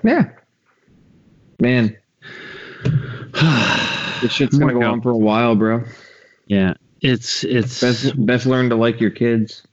Yeah. 0.04 0.30
Man, 1.60 1.96
this 4.22 4.32
shit's 4.32 4.56
gonna 4.56 4.74
go 4.74 4.82
on 4.82 5.02
for 5.02 5.10
a 5.10 5.16
while, 5.16 5.56
bro. 5.56 5.82
yeah, 6.46 6.74
it's 7.00 7.42
it's 7.42 7.80
Best 7.80 8.26
best 8.26 8.46
learn 8.46 8.68
to 8.70 8.76
like 8.76 9.00
your 9.00 9.10
kids. 9.10 9.66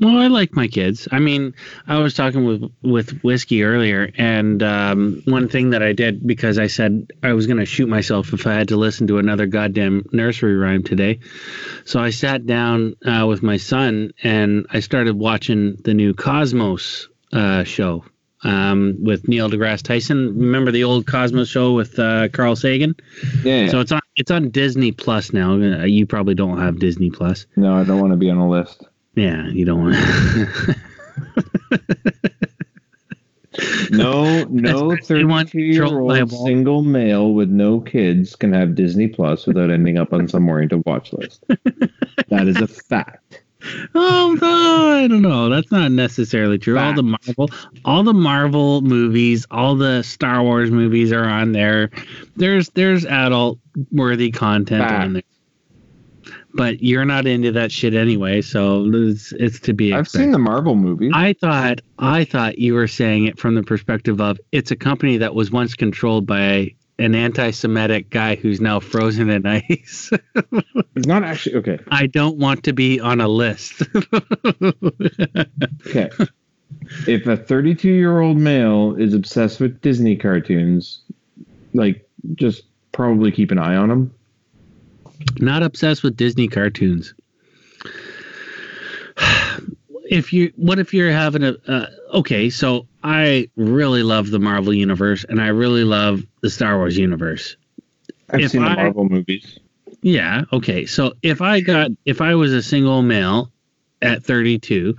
Well, 0.00 0.16
I 0.18 0.28
like 0.28 0.54
my 0.54 0.68
kids. 0.68 1.08
I 1.10 1.18
mean, 1.18 1.54
I 1.86 1.98
was 1.98 2.14
talking 2.14 2.44
with 2.44 2.70
with 2.82 3.20
whiskey 3.22 3.64
earlier, 3.64 4.10
and 4.16 4.62
um, 4.62 5.22
one 5.24 5.48
thing 5.48 5.70
that 5.70 5.82
I 5.82 5.92
did 5.92 6.24
because 6.26 6.58
I 6.58 6.68
said 6.68 7.10
I 7.22 7.32
was 7.32 7.46
going 7.46 7.58
to 7.58 7.66
shoot 7.66 7.88
myself 7.88 8.32
if 8.32 8.46
I 8.46 8.54
had 8.54 8.68
to 8.68 8.76
listen 8.76 9.06
to 9.08 9.18
another 9.18 9.46
goddamn 9.46 10.04
nursery 10.12 10.56
rhyme 10.56 10.84
today. 10.84 11.18
So 11.84 11.98
I 12.00 12.10
sat 12.10 12.46
down 12.46 12.94
uh, 13.04 13.26
with 13.26 13.42
my 13.42 13.56
son 13.56 14.12
and 14.22 14.66
I 14.70 14.80
started 14.80 15.16
watching 15.18 15.76
the 15.84 15.94
new 15.94 16.14
Cosmos 16.14 17.08
uh, 17.32 17.64
show 17.64 18.04
um, 18.44 18.98
with 19.02 19.26
Neil 19.26 19.50
deGrasse 19.50 19.82
Tyson. 19.82 20.38
Remember 20.38 20.70
the 20.70 20.84
old 20.84 21.06
Cosmos 21.06 21.48
show 21.48 21.72
with 21.72 21.98
uh, 21.98 22.28
Carl 22.28 22.54
Sagan? 22.54 22.94
Yeah. 23.42 23.68
So 23.68 23.80
it's 23.80 23.90
on 23.90 24.00
it's 24.16 24.30
on 24.30 24.50
Disney 24.50 24.92
Plus 24.92 25.32
now. 25.32 25.54
Uh, 25.54 25.84
You 25.84 26.06
probably 26.06 26.34
don't 26.34 26.58
have 26.58 26.78
Disney 26.78 27.10
Plus. 27.10 27.46
no, 27.56 27.74
I 27.74 27.82
don't 27.84 28.00
want 28.00 28.12
to 28.12 28.16
be 28.16 28.30
on 28.30 28.38
a 28.38 28.48
list. 28.48 28.84
Yeah, 29.14 29.48
you 29.48 29.64
don't 29.64 29.82
want. 29.82 29.96
No, 33.90 34.44
no 34.44 34.92
Especially 34.92 35.24
one 35.24 35.46
thirty-two 35.46 35.60
year 35.60 35.82
controlled 35.82 36.08
by 36.08 36.18
a 36.18 36.22
old 36.22 36.30
single 36.30 36.82
male 36.82 37.32
with 37.32 37.48
no 37.48 37.80
kids 37.80 38.36
can 38.36 38.52
have 38.52 38.74
Disney 38.74 39.08
Plus 39.08 39.46
without 39.46 39.70
ending 39.70 39.98
up 39.98 40.12
on 40.12 40.28
some 40.28 40.48
oriented 40.48 40.82
watch 40.86 41.12
list. 41.12 41.44
that 42.28 42.46
is 42.46 42.56
a 42.58 42.68
fact. 42.68 43.42
Oh 43.94 44.36
no, 44.40 44.90
I 45.04 45.08
don't 45.08 45.22
know. 45.22 45.48
That's 45.48 45.72
not 45.72 45.90
necessarily 45.90 46.58
true. 46.58 46.78
All 46.78 46.94
the 46.94 47.02
Marvel, 47.02 47.50
all 47.84 48.04
the 48.04 48.14
Marvel 48.14 48.82
movies, 48.82 49.46
all 49.50 49.74
the 49.74 50.02
Star 50.02 50.42
Wars 50.42 50.70
movies 50.70 51.10
are 51.10 51.24
on 51.24 51.52
there. 51.52 51.90
There's 52.36 52.68
there's 52.70 53.04
adult 53.04 53.58
worthy 53.90 54.30
content 54.30 54.84
Fact. 54.84 55.04
on 55.04 55.12
there. 55.14 55.22
But 56.54 56.82
you're 56.82 57.04
not 57.04 57.26
into 57.26 57.52
that 57.52 57.70
shit 57.70 57.94
anyway, 57.94 58.40
so 58.40 58.90
it's, 58.92 59.32
it's 59.32 59.60
to 59.60 59.74
be 59.74 59.92
I've 59.92 60.08
seen 60.08 60.30
the 60.30 60.38
Marvel 60.38 60.76
movies. 60.76 61.12
I 61.14 61.34
thought 61.34 61.80
I 61.98 62.24
thought 62.24 62.58
you 62.58 62.74
were 62.74 62.88
saying 62.88 63.26
it 63.26 63.38
from 63.38 63.54
the 63.54 63.62
perspective 63.62 64.20
of 64.20 64.40
it's 64.50 64.70
a 64.70 64.76
company 64.76 65.18
that 65.18 65.34
was 65.34 65.50
once 65.50 65.74
controlled 65.74 66.26
by 66.26 66.74
an 66.98 67.14
anti-Semitic 67.14 68.10
guy 68.10 68.34
who's 68.34 68.60
now 68.60 68.80
frozen 68.80 69.30
in 69.30 69.46
ice. 69.46 70.10
It's 70.96 71.06
not 71.06 71.22
actually 71.22 71.54
okay. 71.56 71.78
I 71.92 72.08
don't 72.08 72.38
want 72.38 72.64
to 72.64 72.72
be 72.72 72.98
on 72.98 73.20
a 73.20 73.28
list. 73.28 73.82
Okay. 75.86 76.10
if 77.06 77.26
a 77.26 77.36
32 77.36 77.88
year 77.88 78.20
old 78.20 78.36
male 78.36 78.96
is 78.96 79.14
obsessed 79.14 79.60
with 79.60 79.80
Disney 79.80 80.16
cartoons, 80.16 81.02
like 81.72 82.08
just 82.34 82.64
probably 82.92 83.30
keep 83.30 83.50
an 83.50 83.58
eye 83.58 83.76
on 83.76 83.90
him. 83.90 84.14
Not 85.38 85.62
obsessed 85.62 86.02
with 86.02 86.16
Disney 86.16 86.48
cartoons. 86.48 87.14
If 90.10 90.32
you, 90.32 90.52
what 90.56 90.78
if 90.78 90.94
you're 90.94 91.10
having 91.12 91.42
a, 91.44 91.56
uh, 91.66 91.86
okay, 92.14 92.48
so 92.48 92.86
I 93.04 93.50
really 93.56 94.02
love 94.02 94.30
the 94.30 94.38
Marvel 94.38 94.72
universe 94.72 95.24
and 95.28 95.38
I 95.38 95.48
really 95.48 95.84
love 95.84 96.22
the 96.40 96.48
Star 96.48 96.78
Wars 96.78 96.96
universe. 96.96 97.56
I've 98.30 98.40
If 98.40 98.52
seen 98.52 98.62
the 98.62 98.68
I- 98.68 98.74
Marvel 98.76 99.06
movies. 99.08 99.58
Yeah, 100.00 100.44
okay. 100.52 100.86
So 100.86 101.12
if 101.22 101.42
I 101.42 101.60
got, 101.60 101.90
if 102.06 102.20
I 102.22 102.34
was 102.36 102.52
a 102.54 102.62
single 102.62 103.02
male 103.02 103.50
at 104.00 104.24
32 104.24 104.96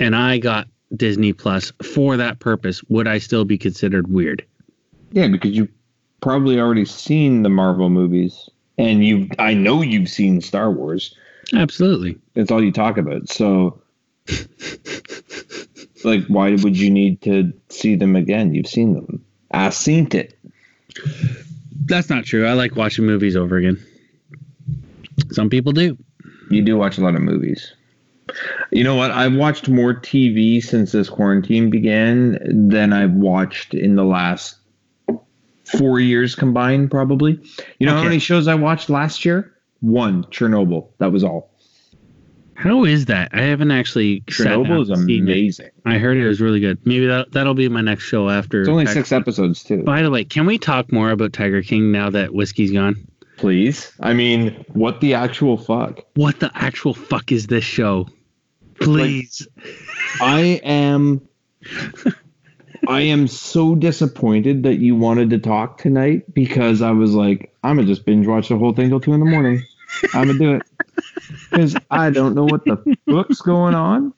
and 0.00 0.16
I 0.16 0.38
got 0.38 0.66
Disney 0.96 1.32
Plus 1.34 1.70
for 1.82 2.16
that 2.16 2.40
purpose, 2.40 2.82
would 2.88 3.06
I 3.06 3.18
still 3.18 3.44
be 3.44 3.58
considered 3.58 4.08
weird? 4.08 4.44
Yeah, 5.12 5.28
because 5.28 5.52
you've 5.52 5.68
probably 6.20 6.58
already 6.58 6.84
seen 6.86 7.42
the 7.42 7.48
Marvel 7.50 7.90
movies, 7.90 8.48
and 8.78 9.04
you 9.04 9.28
I 9.38 9.54
know 9.54 9.82
you've 9.82 10.08
seen 10.08 10.40
Star 10.40 10.70
Wars. 10.70 11.14
Absolutely. 11.54 12.18
That's 12.34 12.50
all 12.50 12.62
you 12.62 12.72
talk 12.72 12.98
about. 12.98 13.28
So, 13.28 13.80
like, 16.04 16.24
why 16.26 16.50
would 16.52 16.78
you 16.78 16.90
need 16.90 17.20
to 17.22 17.52
see 17.68 17.96
them 17.96 18.16
again? 18.16 18.54
You've 18.54 18.66
seen 18.66 18.94
them. 18.94 19.24
I've 19.50 19.74
seen 19.74 20.08
it. 20.12 20.38
That's 21.86 22.10
not 22.10 22.24
true. 22.24 22.46
I 22.46 22.52
like 22.52 22.76
watching 22.76 23.06
movies 23.06 23.34
over 23.34 23.56
again. 23.56 23.82
Some 25.30 25.48
people 25.50 25.72
do. 25.72 25.96
You 26.50 26.62
do 26.62 26.76
watch 26.76 26.98
a 26.98 27.00
lot 27.00 27.14
of 27.14 27.22
movies. 27.22 27.72
You 28.70 28.84
know 28.84 28.94
what? 28.94 29.10
I've 29.10 29.34
watched 29.34 29.68
more 29.68 29.94
TV 29.94 30.62
since 30.62 30.92
this 30.92 31.08
quarantine 31.08 31.70
began 31.70 32.68
than 32.68 32.92
I've 32.92 33.12
watched 33.12 33.72
in 33.72 33.96
the 33.96 34.04
last 34.04 34.58
four 35.76 36.00
years 36.00 36.34
combined, 36.34 36.90
probably. 36.90 37.40
You 37.78 37.86
know 37.86 37.94
how 37.96 38.04
many 38.04 38.18
shows 38.18 38.48
I 38.48 38.54
watched 38.54 38.90
last 38.90 39.24
year? 39.24 39.54
One, 39.80 40.24
Chernobyl. 40.24 40.88
That 40.98 41.12
was 41.12 41.22
all. 41.24 41.50
How 42.54 42.84
is 42.84 43.04
that? 43.04 43.30
I 43.32 43.42
haven't 43.42 43.70
actually. 43.70 44.22
Chernobyl 44.22 44.82
is 44.82 44.90
amazing. 44.90 45.70
I 45.86 45.98
heard 45.98 46.16
it 46.16 46.26
was 46.26 46.40
really 46.40 46.58
good. 46.58 46.84
Maybe 46.84 47.06
that 47.06 47.30
that'll 47.30 47.54
be 47.54 47.68
my 47.68 47.82
next 47.82 48.04
show 48.04 48.28
after. 48.28 48.62
It's 48.62 48.68
only 48.68 48.84
Tiger- 48.84 48.94
six 49.00 49.12
episodes, 49.12 49.62
too. 49.62 49.84
By 49.84 50.02
the 50.02 50.10
way, 50.10 50.24
can 50.24 50.44
we 50.44 50.58
talk 50.58 50.90
more 50.90 51.10
about 51.10 51.32
Tiger 51.32 51.62
King 51.62 51.92
now 51.92 52.10
that 52.10 52.34
whiskey's 52.34 52.72
gone? 52.72 52.96
Please. 53.36 53.92
I 54.00 54.14
mean, 54.14 54.64
what 54.72 55.00
the 55.00 55.14
actual 55.14 55.56
fuck? 55.56 56.00
What 56.14 56.40
the 56.40 56.50
actual 56.52 56.94
fuck 56.94 57.30
is 57.30 57.46
this 57.46 57.62
show? 57.62 58.08
Please. 58.80 59.46
I 60.20 60.60
am 60.64 61.20
I 62.88 63.02
am 63.02 63.26
so 63.26 63.74
disappointed 63.74 64.62
that 64.62 64.76
you 64.76 64.96
wanted 64.96 65.30
to 65.30 65.38
talk 65.38 65.78
tonight 65.78 66.32
because 66.34 66.82
I 66.82 66.90
was 66.90 67.12
like, 67.12 67.54
I'm 67.62 67.76
gonna 67.76 67.86
just 67.86 68.04
binge 68.04 68.26
watch 68.26 68.48
the 68.48 68.58
whole 68.58 68.72
thing 68.72 68.88
till 68.88 69.00
two 69.00 69.12
in 69.12 69.20
the 69.20 69.26
morning. 69.26 69.62
I'm 70.14 70.28
gonna 70.28 70.38
do 70.38 70.54
it 70.54 70.62
because 71.50 71.76
I 71.90 72.10
don't 72.10 72.34
know 72.34 72.44
what 72.44 72.64
the 72.64 72.96
fuck's 73.10 73.40
going 73.40 73.74
on, 73.74 74.12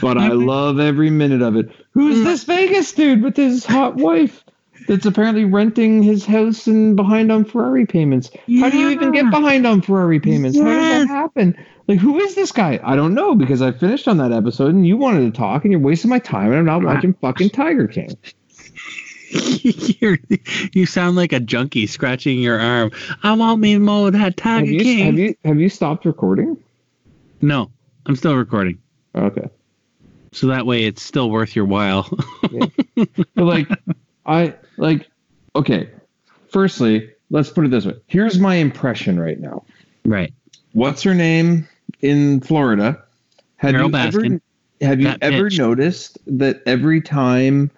but 0.00 0.18
I 0.18 0.28
love 0.32 0.78
every 0.78 1.10
minute 1.10 1.42
of 1.42 1.56
it. 1.56 1.70
Who's 1.92 2.24
this 2.24 2.44
Vegas 2.44 2.92
dude 2.92 3.22
with 3.22 3.36
his 3.36 3.64
hot 3.64 3.96
wife 3.96 4.44
that's 4.86 5.06
apparently 5.06 5.44
renting 5.44 6.02
his 6.02 6.26
house 6.26 6.66
and 6.66 6.94
behind 6.96 7.32
on 7.32 7.44
Ferrari 7.44 7.86
payments? 7.86 8.30
How 8.60 8.70
do 8.70 8.78
you 8.78 8.90
even 8.90 9.12
get 9.12 9.30
behind 9.30 9.66
on 9.66 9.80
Ferrari 9.80 10.20
payments? 10.20 10.58
How 10.58 10.64
does 10.64 10.76
Yes. 10.88 11.08
that 11.08 11.08
happen? 11.08 11.56
Like, 11.88 11.98
who 11.98 12.18
is 12.18 12.34
this 12.34 12.52
guy? 12.52 12.80
I 12.82 12.96
don't 12.96 13.14
know 13.14 13.34
because 13.34 13.60
I 13.62 13.72
finished 13.72 14.08
on 14.08 14.16
that 14.18 14.32
episode 14.32 14.74
and 14.74 14.86
you 14.86 14.96
wanted 14.96 15.20
to 15.32 15.38
talk 15.38 15.64
and 15.64 15.72
you're 15.72 15.80
wasting 15.80 16.08
my 16.10 16.18
time 16.18 16.46
and 16.52 16.58
I'm 16.58 16.64
not 16.66 16.82
watching 16.82 17.12
fucking 17.20 17.50
Tiger 17.50 17.86
King. 17.88 18.16
You're, 20.72 20.86
sound 20.86 21.16
like 21.16 21.32
a 21.32 21.40
junkie 21.40 21.86
scratching 21.88 22.38
your 22.38 22.60
arm. 22.60 22.92
I 23.24 23.32
want 23.32 23.60
me 23.60 23.76
more 23.78 24.06
of 24.06 24.12
that 24.12 24.20
Have 24.20 24.36
Tiger 24.36 24.66
you, 24.70 24.80
King. 24.80 25.04
have 25.06 25.18
you 25.18 25.34
have 25.44 25.58
you 25.60 25.68
stopped 25.68 26.04
recording? 26.04 26.56
no, 27.40 27.70
I'm 28.06 28.14
still 28.14 28.36
recording. 28.36 28.78
Okay. 29.14 29.48
So 30.32 30.46
that 30.48 30.66
way 30.66 30.84
it's 30.84 31.02
still 31.02 31.30
worth 31.30 31.56
your 31.56 31.64
while. 31.64 32.08
But 32.94 33.44
like 33.44 33.68
I 34.26 34.54
like 34.76 35.08
okay. 35.56 35.90
Firstly, 36.48 37.10
let's 37.30 37.50
put 37.50 37.64
it 37.64 37.70
this 37.70 37.84
way. 37.86 37.94
Here's 38.06 38.38
my 38.38 38.54
impression 38.56 39.18
right 39.18 39.40
now. 39.40 39.64
right. 40.04 40.32
What's 40.72 41.02
her 41.02 41.14
name 41.14 41.68
in 42.00 42.40
Florida? 42.40 43.02
Have 43.56 43.72
Carole 43.72 43.90
you 43.90 43.96
ever 43.96 44.20
Baskin. 44.20 44.40
have 44.80 45.00
you 45.00 45.06
That 45.06 45.18
ever 45.22 45.48
bitch. 45.50 45.58
noticed 45.58 46.18
that 46.26 46.62
every 46.66 47.00
time 47.00 47.70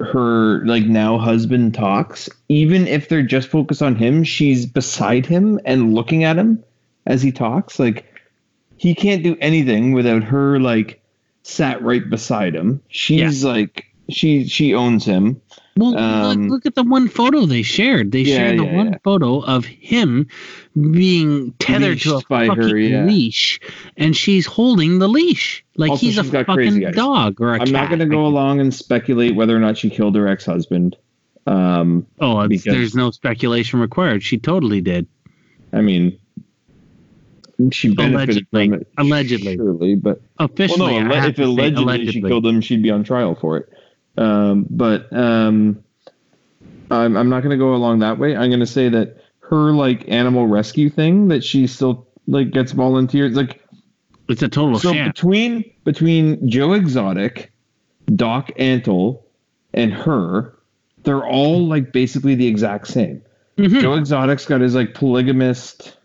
her 0.00 0.64
like 0.66 0.84
now 0.84 1.18
husband 1.18 1.74
talks, 1.74 2.28
even 2.48 2.86
if 2.88 3.08
they're 3.08 3.22
just 3.22 3.48
focused 3.48 3.82
on 3.82 3.94
him, 3.94 4.24
she's 4.24 4.66
beside 4.66 5.24
him 5.26 5.60
and 5.64 5.94
looking 5.94 6.24
at 6.24 6.36
him 6.36 6.62
as 7.06 7.22
he 7.22 7.30
talks. 7.30 7.78
Like 7.78 8.04
he 8.76 8.94
can't 8.94 9.22
do 9.22 9.36
anything 9.40 9.92
without 9.92 10.24
her 10.24 10.58
like 10.58 11.00
sat 11.44 11.80
right 11.82 12.08
beside 12.10 12.54
him. 12.54 12.82
She's 12.88 13.44
like 13.44 13.86
she 14.12 14.46
she 14.46 14.74
owns 14.74 15.04
him. 15.04 15.40
Well, 15.76 15.96
Um, 15.96 16.42
look, 16.42 16.50
look 16.50 16.66
at 16.66 16.74
the 16.74 16.82
one 16.82 17.08
photo 17.08 17.46
they 17.46 17.62
shared. 17.62 18.12
They 18.12 18.20
Yeah, 18.20 18.36
shared 18.36 18.58
the 18.58 18.64
yeah, 18.64 18.76
one 18.76 18.86
yeah. 18.92 18.98
photo 19.02 19.40
of 19.40 19.64
him 19.64 20.26
being 20.78 21.52
tethered 21.58 21.98
to 22.00 22.10
a 22.10 22.14
Leashed 22.16 22.28
by 22.28 22.46
her, 22.48 22.76
yeah. 22.76 23.04
leash, 23.06 23.58
and 23.96 24.14
she's 24.14 24.44
holding 24.44 24.98
the 24.98 25.08
leash 25.08 25.64
like 25.76 25.92
Also, 25.92 26.06
he's 26.06 26.18
a 26.18 26.24
fucking 26.24 26.92
dog 26.92 27.40
or 27.40 27.54
a 27.54 27.60
I'm 27.62 27.70
not 27.72 27.88
going 27.88 28.00
to 28.00 28.06
go 28.06 28.26
along 28.26 28.60
and 28.60 28.72
speculate 28.74 29.34
whether 29.34 29.56
or 29.56 29.60
not 29.60 29.78
she 29.78 29.88
killed 29.88 30.14
her 30.16 30.28
ex-husband. 30.28 30.94
Um, 31.46 32.06
Oh, 32.20 32.46
because- 32.46 32.64
there's 32.64 32.94
no 32.94 33.10
speculation 33.10 33.80
required. 33.80 34.22
She 34.22 34.36
totally 34.38 34.82
did. 34.82 35.06
I 35.72 35.80
mean, 35.80 36.18
she 37.70 37.94
benefited 37.94 38.46
Allegedly. 38.52 38.66
from 38.68 38.74
it, 38.74 38.88
Allegedly. 38.98 39.56
surely, 39.56 39.94
but 39.94 40.20
well, 40.38 40.48
Officially, 40.50 41.00
no, 41.00 41.14
if 41.14 41.36
say 41.36 41.42
allegedly, 41.44 42.12
she 42.12 42.20
killed 42.20 42.44
him, 42.46 42.60
she'd 42.60 42.82
be 42.82 42.90
on 42.90 43.04
trial 43.04 43.34
for 43.34 43.56
it. 43.56 43.68
Um, 44.16 44.66
but 44.68 45.12
um, 45.12 45.82
I'm 46.90 47.16
I'm 47.16 47.28
not 47.28 47.42
going 47.42 47.50
to 47.50 47.56
go 47.56 47.74
along 47.74 48.00
that 48.00 48.18
way. 48.18 48.36
I'm 48.36 48.50
going 48.50 48.60
to 48.60 48.66
say 48.66 48.88
that 48.90 49.16
her 49.40 49.72
like 49.72 50.08
animal 50.08 50.46
rescue 50.46 50.90
thing 50.90 51.28
that 51.28 51.42
she 51.44 51.66
still 51.66 52.06
like 52.26 52.50
gets 52.50 52.72
volunteers 52.72 53.34
like 53.34 53.62
It's 54.28 54.42
a 54.42 54.48
total 54.48 54.78
so 54.78 54.92
sham. 54.92 55.08
between 55.08 55.64
between 55.84 56.48
Joe 56.48 56.72
Exotic, 56.72 57.52
Doc 58.14 58.50
Antle, 58.58 59.22
and 59.74 59.92
her, 59.92 60.56
they're 61.04 61.24
all 61.24 61.66
like 61.66 61.92
basically 61.92 62.34
the 62.34 62.46
exact 62.46 62.88
same. 62.88 63.22
Mhm. 63.58 63.80
Joe 63.80 63.94
Exotic's 63.94 64.44
got 64.44 64.60
his 64.60 64.74
like 64.74 64.94
polygamist 64.94 65.96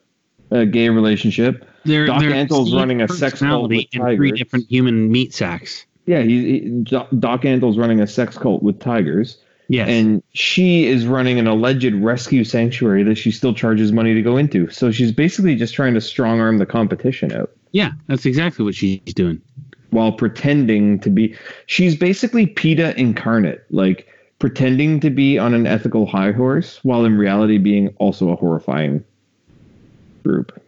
uh, 0.51 0.65
gay 0.65 0.89
relationship. 0.89 1.67
They're, 1.85 2.05
Doc 2.05 2.21
they're 2.21 2.33
Antle's 2.33 2.73
running 2.73 3.01
a 3.01 3.07
sex 3.07 3.39
cult 3.39 3.69
with 3.69 3.85
in 3.93 4.15
three 4.15 4.31
different 4.31 4.65
human 4.69 5.11
meat 5.11 5.33
sacks. 5.33 5.85
Yeah, 6.07 6.21
he, 6.23 6.59
he 6.59 6.69
Doc 7.19 7.45
Antle's 7.45 7.77
running 7.77 7.99
a 7.99 8.07
sex 8.07 8.37
cult 8.37 8.63
with 8.63 8.79
tigers, 8.79 9.37
Yes. 9.69 9.87
and 9.89 10.23
she 10.33 10.85
is 10.87 11.05
running 11.05 11.37
an 11.37 11.45
alleged 11.47 11.93
rescue 11.95 12.43
sanctuary 12.45 13.03
that 13.03 13.15
she 13.15 13.29
still 13.31 13.53
charges 13.53 13.91
money 13.91 14.13
to 14.15 14.21
go 14.21 14.37
into. 14.37 14.69
So 14.69 14.89
she's 14.91 15.11
basically 15.11 15.55
just 15.55 15.73
trying 15.75 15.93
to 15.93 16.01
strong 16.01 16.39
arm 16.39 16.57
the 16.57 16.65
competition 16.65 17.31
out 17.33 17.51
yeah, 17.73 17.91
that's 18.07 18.25
exactly 18.25 18.63
what 18.65 18.73
she's 18.73 19.01
doing. 19.13 19.41
while 19.91 20.13
pretending 20.13 20.99
to 21.01 21.09
be. 21.09 21.35
She's 21.67 21.95
basically 21.97 22.47
PETA 22.47 22.97
incarnate, 22.99 23.65
like 23.69 24.07
pretending 24.39 25.01
to 25.01 25.09
be 25.09 25.37
on 25.37 25.53
an 25.53 25.67
ethical 25.67 26.05
high 26.05 26.31
horse 26.31 26.79
while 26.83 27.03
in 27.03 27.17
reality 27.17 27.57
being 27.57 27.89
also 27.97 28.29
a 28.29 28.35
horrifying 28.37 29.03
group. 30.23 30.59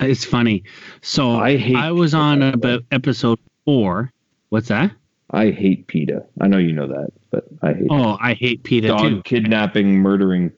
It's 0.00 0.24
funny. 0.24 0.62
So 1.02 1.32
I 1.32 1.56
hate 1.56 1.74
I 1.76 1.90
was 1.90 2.14
on 2.14 2.42
about 2.42 2.84
episode 2.92 3.40
four. 3.64 4.12
What's 4.50 4.68
that? 4.68 4.92
I 5.30 5.50
hate 5.50 5.86
PETA. 5.88 6.24
I 6.40 6.48
know 6.48 6.56
you 6.58 6.72
know 6.72 6.86
that, 6.86 7.10
but 7.30 7.44
I 7.62 7.74
hate 7.74 7.88
Oh, 7.90 8.16
I 8.20 8.32
hate 8.34 8.62
PETA 8.62 8.88
dog 8.88 9.00
too. 9.10 9.22
kidnapping, 9.22 9.96
murdering 9.98 10.52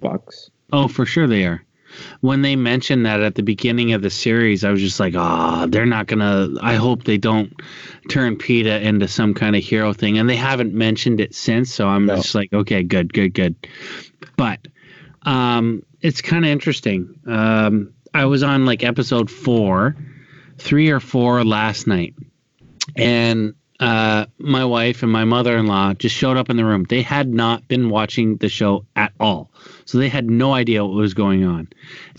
fucks. 0.00 0.50
Oh, 0.72 0.86
for 0.88 1.04
sure 1.04 1.26
they 1.26 1.44
are. 1.44 1.64
When 2.20 2.42
they 2.42 2.56
mentioned 2.56 3.06
that 3.06 3.20
at 3.20 3.36
the 3.36 3.42
beginning 3.42 3.92
of 3.92 4.02
the 4.02 4.10
series, 4.10 4.64
I 4.64 4.70
was 4.70 4.80
just 4.80 4.98
like, 4.98 5.14
ah, 5.16 5.66
they're 5.68 5.86
not 5.86 6.06
gonna. 6.08 6.48
I 6.60 6.74
hope 6.74 7.04
they 7.04 7.18
don't 7.18 7.52
turn 8.08 8.36
PETA 8.36 8.80
into 8.86 9.06
some 9.06 9.32
kind 9.34 9.54
of 9.54 9.62
hero 9.62 9.92
thing. 9.92 10.18
And 10.18 10.28
they 10.28 10.34
haven't 10.36 10.74
mentioned 10.74 11.20
it 11.20 11.34
since, 11.34 11.72
so 11.72 11.86
I'm 11.88 12.06
No. 12.06 12.16
just 12.16 12.34
like, 12.34 12.52
okay, 12.52 12.82
good, 12.82 13.12
good, 13.12 13.32
good. 13.34 13.54
But 14.36 14.66
um, 15.22 15.84
it's 16.00 16.20
kind 16.20 16.44
of 16.44 16.50
interesting. 16.50 17.20
Um, 17.26 17.92
I 18.12 18.24
was 18.26 18.42
on 18.42 18.66
like 18.66 18.82
episode 18.82 19.30
four, 19.30 19.94
three 20.58 20.90
or 20.90 20.98
four 21.00 21.44
last 21.44 21.86
night, 21.86 22.14
and 22.96 23.54
uh, 23.80 24.26
my 24.38 24.64
wife 24.64 25.02
and 25.02 25.10
my 25.10 25.24
mother-in-law 25.24 25.94
just 25.94 26.14
showed 26.14 26.36
up 26.36 26.48
in 26.48 26.56
the 26.56 26.64
room. 26.64 26.84
They 26.88 27.02
had 27.02 27.28
not 27.28 27.66
been 27.66 27.90
watching 27.90 28.36
the 28.36 28.48
show 28.48 28.86
at 28.94 29.12
all, 29.18 29.50
so 29.84 29.98
they 29.98 30.08
had 30.08 30.30
no 30.30 30.54
idea 30.54 30.84
what 30.84 30.94
was 30.94 31.12
going 31.12 31.44
on. 31.44 31.68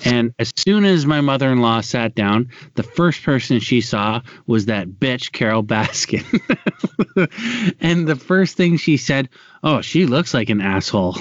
And 0.03 0.33
as 0.37 0.51
soon 0.57 0.83
as 0.83 1.05
my 1.05 1.21
mother-in-law 1.21 1.81
sat 1.81 2.13
down, 2.13 2.49
the 2.75 2.83
first 2.83 3.23
person 3.23 3.59
she 3.59 3.79
saw 3.79 4.21
was 4.47 4.65
that 4.65 4.89
bitch 4.89 5.31
Carole 5.31 5.63
Baskin, 5.63 6.25
and 7.79 8.07
the 8.07 8.17
first 8.17 8.57
thing 8.57 8.77
she 8.77 8.97
said, 8.97 9.29
"Oh, 9.63 9.81
she 9.81 10.05
looks 10.05 10.33
like 10.33 10.49
an 10.49 10.61
asshole." 10.61 11.17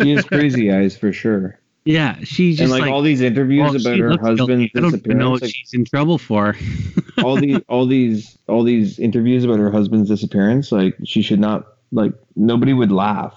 She 0.00 0.10
has 0.12 0.24
crazy 0.24 0.72
eyes 0.72 0.96
for 0.96 1.12
sure. 1.12 1.58
Yeah, 1.84 2.18
she 2.22 2.52
just 2.54 2.72
and 2.72 2.80
like, 2.80 2.90
all 2.90 3.02
these 3.02 3.20
interviews 3.20 3.72
well, 3.72 3.80
about 3.80 3.98
her 3.98 4.10
husband's 4.10 4.72
guilty. 4.72 4.76
I 4.76 4.80
don't 4.80 4.82
know 4.82 4.90
disappearance, 4.90 5.40
what 5.40 5.50
she's 5.50 5.74
in 5.74 5.84
trouble 5.84 6.18
for. 6.18 6.56
all 7.24 7.36
these 7.36 7.58
all 7.68 7.86
these 7.86 8.38
all 8.46 8.62
these 8.62 8.98
interviews 8.98 9.44
about 9.44 9.58
her 9.58 9.70
husband's 9.70 10.08
disappearance, 10.08 10.70
like 10.70 10.96
she 11.04 11.22
should 11.22 11.40
not 11.40 11.66
like 11.90 12.12
nobody 12.36 12.72
would 12.72 12.92
laugh 12.92 13.34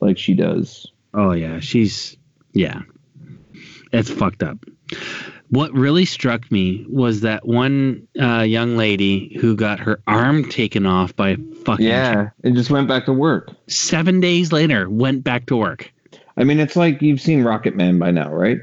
like 0.00 0.16
she 0.16 0.34
does. 0.34 0.86
Oh 1.14 1.32
yeah, 1.32 1.60
she's 1.60 2.16
yeah. 2.52 2.82
It's 3.92 4.10
fucked 4.10 4.42
up. 4.42 4.58
What 5.50 5.70
really 5.74 6.06
struck 6.06 6.50
me 6.50 6.86
was 6.88 7.20
that 7.20 7.46
one 7.46 8.08
uh, 8.18 8.40
young 8.40 8.78
lady 8.78 9.36
who 9.38 9.54
got 9.54 9.78
her 9.80 10.00
arm 10.06 10.48
taken 10.48 10.86
off 10.86 11.14
by 11.14 11.36
fucking 11.64 11.84
Yeah, 11.84 12.30
and 12.42 12.56
just 12.56 12.70
went 12.70 12.88
back 12.88 13.04
to 13.06 13.12
work. 13.12 13.50
seven 13.66 14.20
days 14.20 14.50
later 14.52 14.88
went 14.88 15.24
back 15.24 15.46
to 15.46 15.56
work. 15.56 15.92
I 16.36 16.44
mean, 16.44 16.60
it's 16.60 16.76
like 16.76 17.02
you've 17.02 17.20
seen 17.20 17.42
Rocket 17.44 17.76
Man 17.76 17.98
by 17.98 18.10
now, 18.10 18.32
right? 18.32 18.58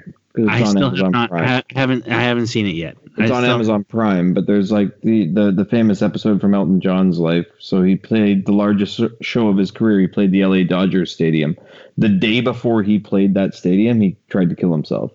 I 0.48 0.64
still 0.64 0.96
have 0.96 1.12
not 1.12 1.32
ha- 1.32 1.64
haven't 1.72 2.08
I 2.08 2.22
haven't 2.22 2.48
seen 2.48 2.66
it 2.66 2.76
yet. 2.76 2.98
It's 3.18 3.32
I 3.32 3.36
on 3.36 3.44
still- 3.44 3.56
Amazon 3.56 3.84
Prime, 3.84 4.34
but 4.34 4.48
there's 4.48 4.72
like 4.72 5.02
the, 5.02 5.28
the 5.28 5.52
the 5.52 5.66
famous 5.66 6.02
episode 6.02 6.40
from 6.40 6.54
Elton 6.54 6.80
John's 6.82 7.20
life. 7.20 7.48
So 7.60 7.82
he 7.82 7.96
played 7.96 8.46
the 8.46 8.52
largest 8.54 9.02
show 9.22 9.48
of 9.50 9.58
his 9.58 9.72
career. 9.72 10.00
He 10.00 10.08
played 10.08 10.32
the 10.32 10.46
LA 10.46 10.64
Dodgers 10.64 11.12
Stadium. 11.12 11.58
The 11.98 12.10
day 12.10 12.42
before 12.42 12.84
he 12.84 13.00
played 13.00 13.34
that 13.34 13.54
stadium, 13.56 14.00
he 14.00 14.16
tried 14.30 14.50
to 14.50 14.56
kill 14.56 14.72
himself. 14.72 15.12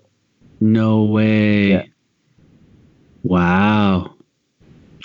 No 0.60 1.04
way. 1.04 1.68
Yeah. 1.68 1.84
Wow. 3.22 4.14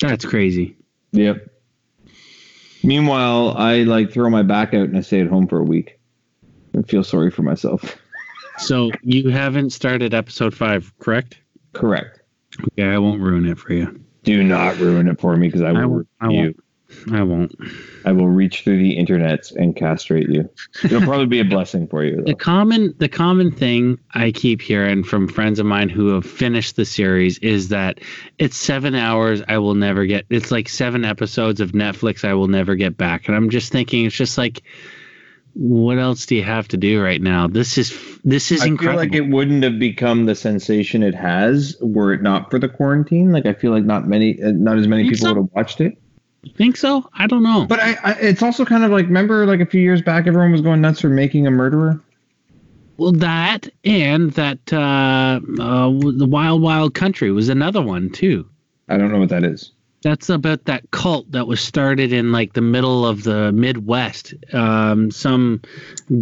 That's 0.01 0.25
crazy. 0.25 0.75
Yep. 1.11 1.47
Meanwhile, 2.83 3.55
I 3.57 3.83
like 3.83 4.11
throw 4.11 4.29
my 4.29 4.43
back 4.43 4.73
out 4.73 4.87
and 4.89 4.97
I 4.97 5.01
stay 5.01 5.21
at 5.21 5.27
home 5.27 5.47
for 5.47 5.59
a 5.59 5.63
week 5.63 5.98
and 6.73 6.87
feel 6.87 7.03
sorry 7.03 7.31
for 7.31 7.43
myself. 7.43 7.97
So 8.57 8.91
you 9.03 9.29
haven't 9.29 9.69
started 9.69 10.13
episode 10.13 10.53
five, 10.53 10.91
correct? 10.99 11.39
Correct. 11.71 12.19
Okay, 12.73 12.83
I 12.89 12.97
won't 12.97 13.21
ruin 13.21 13.45
it 13.45 13.57
for 13.57 13.71
you. 13.71 14.03
Do 14.23 14.43
not 14.43 14.77
ruin 14.79 15.07
it 15.07 15.17
for 15.21 15.33
me 15.37 15.47
because 15.47 15.61
I 15.61 15.71
will 15.71 15.79
I 15.79 15.85
won't- 15.85 16.07
I 16.19 16.29
you. 16.29 16.37
won't. 16.41 16.57
I 17.13 17.23
won't. 17.23 17.55
I 18.03 18.11
will 18.11 18.27
reach 18.27 18.63
through 18.63 18.79
the 18.79 18.97
internet 18.97 19.49
and 19.51 19.73
castrate 19.77 20.27
you. 20.27 20.49
It'll 20.83 20.99
probably 21.03 21.27
be 21.27 21.39
a 21.39 21.45
blessing 21.45 21.87
for 21.87 22.03
you. 22.03 22.21
The 22.25 22.33
common 22.35 22.95
the 22.97 23.07
common 23.07 23.51
thing 23.51 23.97
I 24.13 24.31
keep 24.31 24.61
hearing 24.61 25.05
from 25.05 25.29
friends 25.29 25.59
of 25.59 25.65
mine 25.65 25.87
who 25.87 26.07
have 26.15 26.25
finished 26.25 26.75
the 26.75 26.83
series 26.83 27.37
is 27.37 27.69
that 27.69 28.01
it's 28.39 28.57
seven 28.57 28.93
hours 28.93 29.41
I 29.47 29.59
will 29.59 29.75
never 29.75 30.05
get. 30.05 30.25
It's 30.29 30.51
like 30.51 30.67
seven 30.67 31.05
episodes 31.05 31.61
of 31.61 31.71
Netflix 31.71 32.27
I 32.27 32.33
will 32.33 32.47
never 32.49 32.75
get 32.75 32.97
back, 32.97 33.27
and 33.29 33.37
I'm 33.37 33.49
just 33.51 33.71
thinking 33.71 34.03
it's 34.05 34.15
just 34.15 34.37
like, 34.37 34.63
what 35.53 35.97
else 35.97 36.25
do 36.25 36.35
you 36.35 36.43
have 36.43 36.67
to 36.69 36.77
do 36.77 37.01
right 37.01 37.21
now? 37.21 37.47
This 37.47 37.77
is 37.77 37.97
this 38.23 38.51
is 38.51 38.63
incredible. 38.63 38.99
I 38.99 39.03
feel 39.03 39.11
like 39.11 39.27
it 39.27 39.33
wouldn't 39.33 39.63
have 39.63 39.79
become 39.79 40.25
the 40.25 40.35
sensation 40.35 41.03
it 41.03 41.15
has 41.15 41.75
were 41.81 42.13
it 42.13 42.21
not 42.21 42.49
for 42.51 42.59
the 42.59 42.69
quarantine. 42.69 43.31
Like 43.31 43.45
I 43.45 43.53
feel 43.53 43.71
like 43.71 43.83
not 43.83 44.07
many, 44.07 44.41
uh, 44.41 44.51
not 44.51 44.77
as 44.77 44.87
many 44.87 45.03
people 45.03 45.17
so? 45.17 45.27
would 45.33 45.37
have 45.37 45.49
watched 45.53 45.81
it. 45.81 45.97
Think 46.55 46.77
so? 46.77 47.09
I 47.13 47.27
don't 47.27 47.43
know. 47.43 47.65
But 47.67 47.81
I, 47.81 47.97
I, 48.03 48.11
it's 48.13 48.41
also 48.41 48.63
kind 48.63 48.83
of 48.83 48.91
like 48.91 49.07
remember 49.07 49.45
like 49.45 49.59
a 49.59 49.65
few 49.65 49.81
years 49.81 50.01
back, 50.01 50.27
everyone 50.27 50.51
was 50.51 50.61
going 50.61 50.81
nuts 50.81 51.01
for 51.01 51.09
making 51.09 51.47
a 51.47 51.51
murderer. 51.51 52.01
well, 52.97 53.11
that 53.11 53.67
and 53.83 54.31
that 54.33 54.71
uh, 54.71 55.39
uh, 55.59 55.89
the 55.89 56.27
Wild 56.27 56.61
Wild 56.61 56.93
Country 56.93 57.31
was 57.31 57.49
another 57.49 57.81
one 57.81 58.09
too. 58.09 58.47
I 58.87 58.97
don't 58.97 59.11
know 59.11 59.19
what 59.19 59.29
that 59.29 59.43
is. 59.43 59.71
That's 60.01 60.29
about 60.29 60.65
that 60.65 60.89
cult 60.91 61.31
that 61.31 61.45
was 61.45 61.59
started 61.59 62.13
in 62.13 62.31
like 62.31 62.53
the 62.53 62.61
middle 62.61 63.05
of 63.05 63.23
the 63.23 63.51
Midwest. 63.51 64.33
Um, 64.53 65.11
some 65.11 65.61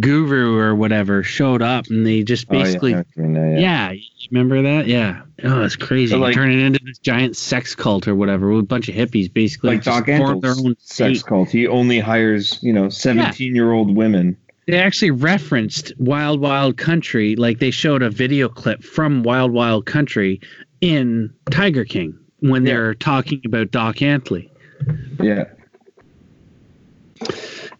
guru 0.00 0.56
or 0.58 0.74
whatever 0.74 1.22
showed 1.22 1.62
up 1.62 1.86
and 1.88 2.04
they 2.04 2.24
just 2.24 2.48
basically, 2.48 2.94
oh, 2.94 3.04
yeah, 3.16 3.22
I 3.22 3.26
mean, 3.26 3.36
uh, 3.36 3.58
yeah. 3.58 3.92
remember 4.32 4.62
that? 4.62 4.88
Yeah. 4.88 5.22
Oh, 5.44 5.62
it's 5.62 5.76
crazy. 5.76 6.10
So, 6.10 6.18
like- 6.18 6.34
Turn 6.34 6.50
it 6.50 6.58
into 6.58 6.80
this 6.84 6.98
giant 6.98 7.36
sex 7.36 7.74
cult 7.76 8.08
or 8.08 8.14
whatever 8.16 8.50
with 8.50 8.64
a 8.64 8.66
bunch 8.66 8.88
of 8.88 8.96
hippies 8.96 9.32
basically. 9.32 9.70
like 9.76 9.82
just 9.82 10.06
Doc 10.06 10.18
formed 10.18 10.42
their 10.42 10.52
own 10.52 10.74
sex 10.80 11.20
state. 11.20 11.28
cult. 11.28 11.50
He 11.50 11.68
only 11.68 12.00
hires 12.00 12.58
you 12.62 12.72
know 12.72 12.88
seventeen 12.88 13.54
year 13.54 13.72
old 13.72 13.94
women. 13.94 14.36
They 14.66 14.78
actually 14.78 15.12
referenced 15.12 15.92
Wild 15.98 16.40
Wild 16.40 16.76
Country, 16.76 17.36
like 17.36 17.58
they 17.58 17.70
showed 17.70 18.02
a 18.02 18.10
video 18.10 18.48
clip 18.50 18.82
from 18.82 19.22
Wild 19.22 19.52
Wild 19.52 19.86
Country 19.86 20.40
in 20.82 21.32
Tiger 21.50 21.84
King 21.84 22.18
when 22.40 22.64
Yeah. 22.64 22.72
they're 22.74 22.94
talking 22.94 23.40
about 23.44 23.70
Doc 23.70 23.96
Antle. 23.96 24.48
Yeah, 25.20 25.44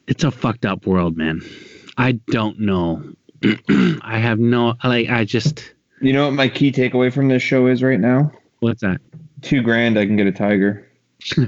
it's 0.06 0.24
a 0.24 0.30
fucked 0.30 0.64
up 0.66 0.86
world, 0.86 1.16
man. 1.16 1.40
I 1.96 2.12
don't 2.30 2.58
know. 2.60 3.02
I 4.02 4.18
have 4.18 4.38
no 4.38 4.74
like. 4.84 5.08
I 5.10 5.24
just 5.24 5.72
you 6.00 6.12
know 6.12 6.24
what 6.26 6.34
my 6.34 6.48
key 6.48 6.72
takeaway 6.72 7.12
from 7.12 7.28
this 7.28 7.42
show 7.42 7.66
is 7.66 7.82
right 7.82 8.00
now? 8.00 8.32
what's 8.60 8.80
that? 8.82 9.00
Two 9.42 9.62
grand, 9.62 9.96
I 9.98 10.04
can 10.06 10.16
get 10.16 10.26
a 10.26 10.32
tiger. 10.32 10.84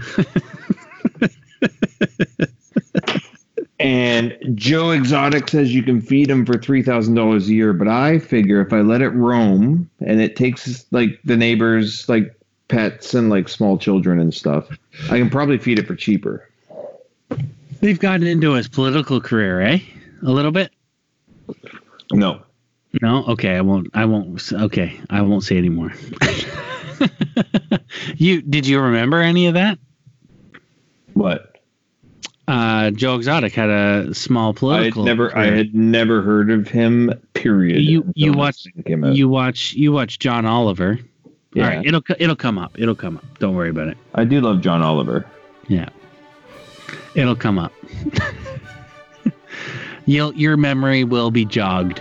and 3.81 4.37
Joe 4.55 4.91
Exotic 4.91 5.49
says 5.49 5.75
you 5.75 5.83
can 5.83 6.01
feed 6.01 6.31
him 6.31 6.45
for 6.45 6.59
three 6.59 6.83
thousand 6.83 7.15
dollars 7.15 7.49
a 7.49 7.55
year, 7.55 7.73
but 7.73 7.89
I 7.89 8.19
figure 8.19 8.61
if 8.61 8.73
I 8.73 8.81
let 8.83 9.03
it 9.03 9.09
roam 9.11 9.89
and 10.01 10.21
it 10.21 10.37
takes 10.37 10.87
like 10.91 11.19
the 11.25 11.37
neighbors 11.37 12.09
like 12.09 12.35
pets 12.71 13.15
and 13.15 13.29
like 13.29 13.49
small 13.49 13.77
children 13.77 14.19
and 14.21 14.33
stuff, 14.33 14.69
I 15.11 15.19
can 15.19 15.29
probably 15.29 15.59
feed 15.59 15.79
it 15.79 15.87
for 15.87 15.95
cheaper. 15.95 16.49
They've 17.81 17.99
gotten 17.99 18.27
into 18.27 18.53
his 18.53 18.69
political 18.69 19.21
career, 19.21 19.61
eh? 19.61 19.79
A 20.23 20.31
little 20.31 20.51
bit. 20.53 20.71
No. 22.13 22.43
No, 23.01 23.25
okay. 23.27 23.57
I 23.57 23.61
won't. 23.61 23.89
I 23.95 24.05
won't. 24.05 24.53
Okay, 24.53 24.99
I 25.11 25.23
won't 25.23 25.45
say 25.45 25.57
anymore. 25.59 25.93
you 28.17 28.43
did 28.43 28.67
you 28.67 28.81
remember 28.81 29.21
any 29.21 29.47
of 29.47 29.55
that? 29.55 29.79
What? 31.15 31.57
Uh, 32.49 32.91
Joe 32.91 33.15
Exotic 33.15 33.53
had 33.55 33.71
a 33.71 34.13
small 34.13 34.53
political. 34.53 35.05
I 35.05 35.09
had 35.09 35.17
political. 35.17 35.27
never 35.27 35.39
I 35.39 35.57
had 35.57 35.75
never 35.75 36.21
heard 36.23 36.51
of 36.51 36.67
him, 36.69 37.13
period. 37.33 37.83
You- 37.83 38.11
you 38.17 38.33
this 38.33 38.37
watched- 38.37 38.65
thing 38.75 38.83
came 38.85 39.05
out. 39.05 39.15
You 39.15 39.29
watch. 39.29 39.73
You 39.75 39.93
watch 39.93 40.19
John 40.19 40.45
Oliver. 40.45 40.99
Yeah. 41.53 41.65
All 41.65 41.71
right, 41.71 41.87
it'll 41.87 42.03
it'll 42.19 42.37
come 42.37 42.59
up. 42.59 42.79
It'll 42.79 42.95
come 42.95 43.17
up. 43.17 43.39
Don't 43.39 43.55
worry 43.55 43.71
about 43.71 43.89
it. 43.89 43.99
I 44.15 44.25
do 44.25 44.41
love 44.41 44.61
John 44.61 44.83
Oliver. 44.83 45.27
Yeah. 45.69 45.89
It'll 47.15 47.37
come 47.37 47.59
up. 47.59 47.73
You'll, 50.07 50.35
your 50.35 50.57
memory 50.57 51.05
will 51.05 51.31
be 51.31 51.45
jogged. 51.45 52.01